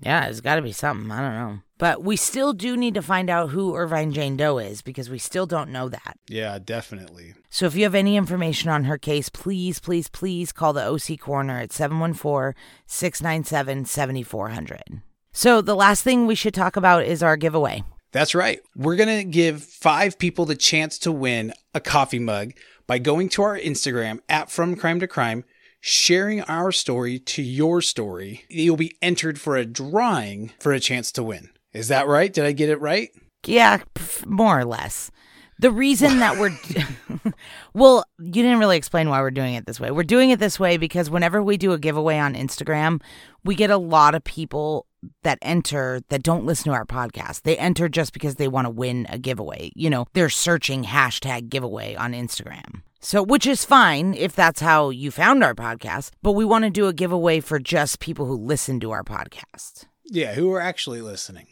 Yeah, 0.00 0.26
it's 0.26 0.40
got 0.40 0.56
to 0.56 0.62
be 0.62 0.72
something. 0.72 1.10
I 1.10 1.20
don't 1.20 1.34
know. 1.34 1.60
But 1.78 2.02
we 2.02 2.16
still 2.16 2.52
do 2.52 2.76
need 2.76 2.94
to 2.94 3.02
find 3.02 3.28
out 3.28 3.50
who 3.50 3.74
Irvine 3.74 4.12
Jane 4.12 4.36
Doe 4.36 4.58
is 4.58 4.82
because 4.82 5.10
we 5.10 5.18
still 5.18 5.46
don't 5.46 5.70
know 5.70 5.88
that. 5.88 6.18
Yeah, 6.28 6.58
definitely. 6.58 7.34
So 7.50 7.66
if 7.66 7.74
you 7.74 7.84
have 7.84 7.94
any 7.94 8.16
information 8.16 8.70
on 8.70 8.84
her 8.84 8.98
case, 8.98 9.28
please, 9.28 9.80
please, 9.80 10.08
please 10.08 10.52
call 10.52 10.72
the 10.72 10.84
OC 10.86 11.18
Coroner 11.20 11.58
at 11.58 11.72
714 11.72 12.54
697 12.86 13.84
7400. 13.86 15.02
So 15.32 15.60
the 15.60 15.74
last 15.74 16.02
thing 16.04 16.26
we 16.26 16.36
should 16.36 16.54
talk 16.54 16.76
about 16.76 17.04
is 17.04 17.22
our 17.22 17.36
giveaway. 17.36 17.82
That's 18.12 18.36
right. 18.36 18.60
We're 18.76 18.94
going 18.94 19.18
to 19.18 19.24
give 19.24 19.64
five 19.64 20.18
people 20.20 20.44
the 20.44 20.54
chance 20.54 20.98
to 21.00 21.10
win 21.10 21.52
a 21.74 21.80
coffee 21.80 22.20
mug 22.20 22.52
by 22.86 22.98
going 22.98 23.28
to 23.30 23.42
our 23.42 23.58
Instagram 23.58 24.20
at 24.28 24.50
From 24.50 24.76
Crime 24.76 25.00
to 25.00 25.08
Crime, 25.08 25.44
sharing 25.86 26.40
our 26.40 26.72
story 26.72 27.18
to 27.18 27.42
your 27.42 27.82
story. 27.82 28.42
You'll 28.48 28.74
be 28.78 28.96
entered 29.02 29.38
for 29.38 29.54
a 29.54 29.66
drawing 29.66 30.50
for 30.58 30.72
a 30.72 30.80
chance 30.80 31.12
to 31.12 31.22
win. 31.22 31.50
Is 31.74 31.88
that 31.88 32.06
right? 32.06 32.32
Did 32.32 32.46
I 32.46 32.52
get 32.52 32.70
it 32.70 32.80
right? 32.80 33.10
Yeah, 33.44 33.82
more 34.24 34.58
or 34.58 34.64
less. 34.64 35.10
The 35.58 35.70
reason 35.70 36.20
that 36.20 36.38
we're 36.38 36.56
well, 37.74 38.04
you 38.18 38.32
didn't 38.32 38.60
really 38.60 38.78
explain 38.78 39.10
why 39.10 39.20
we're 39.20 39.30
doing 39.30 39.56
it 39.56 39.66
this 39.66 39.78
way. 39.78 39.90
We're 39.90 40.04
doing 40.04 40.30
it 40.30 40.38
this 40.38 40.58
way 40.58 40.78
because 40.78 41.10
whenever 41.10 41.42
we 41.42 41.58
do 41.58 41.72
a 41.72 41.78
giveaway 41.78 42.18
on 42.18 42.34
Instagram, 42.34 43.02
we 43.44 43.54
get 43.54 43.70
a 43.70 43.76
lot 43.76 44.14
of 44.14 44.24
people 44.24 44.86
that 45.22 45.38
enter 45.42 46.00
that 46.08 46.22
don't 46.22 46.46
listen 46.46 46.64
to 46.64 46.72
our 46.72 46.84
podcast. 46.84 47.42
They 47.42 47.56
enter 47.56 47.88
just 47.88 48.12
because 48.12 48.36
they 48.36 48.48
want 48.48 48.66
to 48.66 48.70
win 48.70 49.06
a 49.08 49.18
giveaway. 49.18 49.70
You 49.74 49.90
know, 49.90 50.06
they're 50.12 50.28
searching 50.28 50.84
hashtag 50.84 51.48
giveaway 51.48 51.94
on 51.94 52.12
Instagram. 52.12 52.82
So, 53.00 53.22
which 53.22 53.46
is 53.46 53.64
fine 53.64 54.14
if 54.14 54.34
that's 54.34 54.60
how 54.60 54.88
you 54.88 55.10
found 55.10 55.44
our 55.44 55.54
podcast, 55.54 56.12
but 56.22 56.32
we 56.32 56.44
want 56.44 56.64
to 56.64 56.70
do 56.70 56.88
a 56.88 56.92
giveaway 56.94 57.40
for 57.40 57.58
just 57.58 58.00
people 58.00 58.24
who 58.26 58.34
listen 58.34 58.80
to 58.80 58.92
our 58.92 59.04
podcast. 59.04 59.84
Yeah, 60.06 60.34
who 60.34 60.50
are 60.52 60.60
actually 60.60 61.02
listening. 61.02 61.46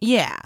Yeah. 0.00 0.38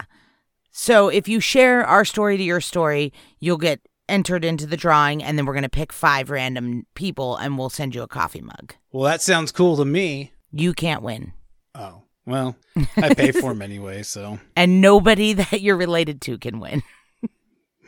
So 0.71 1.07
if 1.09 1.27
you 1.27 1.39
share 1.39 1.85
our 1.85 2.03
story 2.03 2.37
to 2.37 2.43
your 2.43 2.61
story, 2.61 3.13
you'll 3.39 3.57
get 3.57 3.79
entered 4.09 4.43
into 4.43 4.65
the 4.65 4.77
drawing, 4.77 5.23
and 5.23 5.37
then 5.37 5.45
we're 5.45 5.53
going 5.53 5.63
to 5.63 5.69
pick 5.69 5.93
five 5.93 6.29
random 6.29 6.85
people 6.95 7.37
and 7.37 7.57
we'll 7.57 7.69
send 7.69 7.95
you 7.95 8.01
a 8.01 8.07
coffee 8.07 8.41
mug. 8.41 8.75
Well, 8.91 9.03
that 9.03 9.21
sounds 9.21 9.51
cool 9.51 9.77
to 9.77 9.85
me. 9.85 10.33
You 10.51 10.73
can't 10.73 11.01
win. 11.01 11.33
Oh, 11.75 12.02
Well, 12.25 12.55
I 12.95 13.13
pay 13.13 13.31
for 13.31 13.49
them 13.49 13.61
anyway, 13.61 14.03
so. 14.03 14.39
And 14.55 14.81
nobody 14.81 15.33
that 15.33 15.61
you're 15.61 15.75
related 15.75 16.21
to 16.21 16.37
can 16.37 16.59
win. 16.59 16.83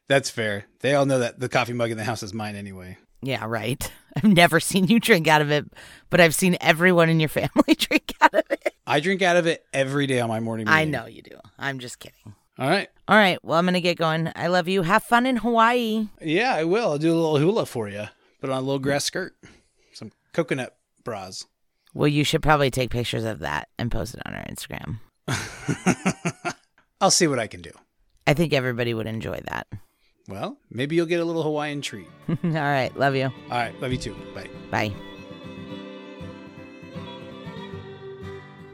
That's 0.08 0.30
fair. 0.30 0.66
They 0.82 0.94
all 0.94 1.06
know 1.06 1.20
that 1.20 1.40
the 1.40 1.50
coffee 1.50 1.74
mug 1.74 1.92
in 1.92 1.98
the 1.98 2.04
house 2.04 2.22
is 2.22 2.34
mine 2.34 2.56
anyway. 2.56 2.98
Yeah, 3.22 3.46
right. 3.48 3.92
I've 4.16 4.24
never 4.26 4.60
seen 4.60 4.88
you 4.88 5.00
drink 5.00 5.28
out 5.28 5.42
of 5.42 5.52
it, 5.52 5.66
but 6.10 6.22
I've 6.22 6.36
seen 6.36 6.58
everyone 6.62 7.10
in 7.10 7.20
your 7.20 7.30
family 7.40 7.76
drink 7.76 8.14
out 8.22 8.34
of 8.34 8.44
it. 8.50 8.76
I 8.86 9.00
drink 9.00 9.22
out 9.22 9.38
of 9.38 9.48
it 9.48 9.66
every 9.74 10.06
day 10.06 10.20
on 10.20 10.30
my 10.30 10.40
morning 10.40 10.66
meeting. 10.66 10.78
I 10.78 10.86
know 10.86 11.08
you 11.08 11.22
do. 11.24 11.38
I'm 11.58 11.80
just 11.80 12.00
kidding. 12.00 12.36
All 12.60 12.70
right. 12.70 12.88
All 13.08 13.18
right. 13.18 13.44
Well, 13.44 13.58
I'm 13.58 13.66
going 13.66 13.74
to 13.74 13.82
get 13.82 13.98
going. 13.98 14.32
I 14.36 14.48
love 14.48 14.68
you. 14.68 14.84
Have 14.84 15.04
fun 15.04 15.26
in 15.26 15.38
Hawaii. 15.38 16.08
Yeah, 16.22 16.54
I 16.54 16.64
will. 16.66 16.92
I'll 16.92 16.98
do 16.98 17.12
a 17.12 17.16
little 17.16 17.38
hula 17.38 17.66
for 17.66 17.90
you. 17.90 18.06
Put 18.40 18.50
on 18.50 18.58
a 18.58 18.62
little 18.62 18.80
grass 18.80 19.06
skirt, 19.06 19.34
some 19.94 20.12
coconut 20.34 20.78
bras. 21.04 21.46
Well, 21.96 22.10
you 22.10 22.26
should 22.26 22.44
probably 22.44 22.70
take 22.70 22.92
pictures 22.92 23.24
of 23.24 23.40
that 23.40 23.70
and 23.80 23.90
post 23.90 24.16
it 24.16 24.22
on 24.26 24.36
our 24.36 24.44
Instagram. 24.44 25.00
I'll 27.02 27.10
see 27.10 27.26
what 27.26 27.40
I 27.40 27.48
can 27.48 27.62
do. 27.62 27.72
I 28.28 28.34
think 28.34 28.52
everybody 28.52 28.94
would 28.94 29.08
enjoy 29.08 29.40
that. 29.48 29.68
Well, 30.28 30.58
maybe 30.70 30.98
you'll 30.98 31.06
get 31.06 31.22
a 31.22 31.26
little 31.26 31.44
Hawaiian 31.44 31.82
treat. 31.82 32.08
All 32.28 32.36
right. 32.44 32.92
Love 32.98 33.16
you. 33.16 33.26
All 33.26 33.32
right. 33.58 33.80
Love 33.80 33.94
you 33.94 33.98
too. 33.98 34.16
Bye. 34.36 34.50
Bye. 34.70 34.94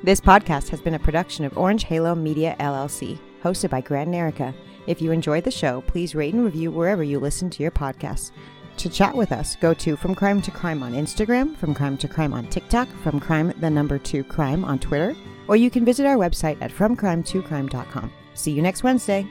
This 0.04 0.20
podcast 0.20 0.70
has 0.70 0.82
been 0.82 0.96
a 0.96 1.00
production 1.00 1.46
of 1.46 1.56
Orange 1.56 1.84
Halo 1.84 2.16
Media 2.16 2.56
LLC, 2.60 3.20
hosted 3.44 3.70
by 3.70 3.82
Grant 3.82 4.08
and 4.08 4.16
Erica. 4.16 4.56
If 4.88 5.00
you 5.00 5.12
enjoyed 5.12 5.44
the 5.44 5.52
show, 5.52 5.82
please 5.82 6.16
rate 6.16 6.34
and 6.34 6.44
review 6.44 6.72
wherever 6.72 7.04
you 7.04 7.20
listen 7.20 7.52
to 7.52 7.62
your 7.62 7.72
podcasts. 7.72 8.32
To 8.78 8.90
chat 8.90 9.16
with 9.16 9.32
us, 9.32 9.56
go 9.58 9.74
to 9.76 9.96
From 9.96 10.16
Crime 10.16 10.42
to 10.42 10.52
Crime 10.52 10.82
on 10.82 10.94
Instagram, 10.94 11.56
From 11.58 11.74
Crime 11.74 11.98
to 11.98 12.08
Crime 12.08 12.34
on 12.34 12.48
TikTok, 12.48 12.88
From 13.04 13.20
Crime 13.20 13.54
the 13.60 13.70
number 13.70 14.00
2 14.00 14.24
Crime 14.24 14.66
on 14.66 14.80
Twitter, 14.80 15.16
or 15.48 15.56
you 15.56 15.70
can 15.70 15.86
visit 15.86 16.06
our 16.06 16.18
website 16.18 16.58
at 16.62 16.72
FromCrime2Crime.com. 16.72 18.12
See 18.34 18.52
you 18.52 18.62
next 18.62 18.84
Wednesday. 18.84 19.28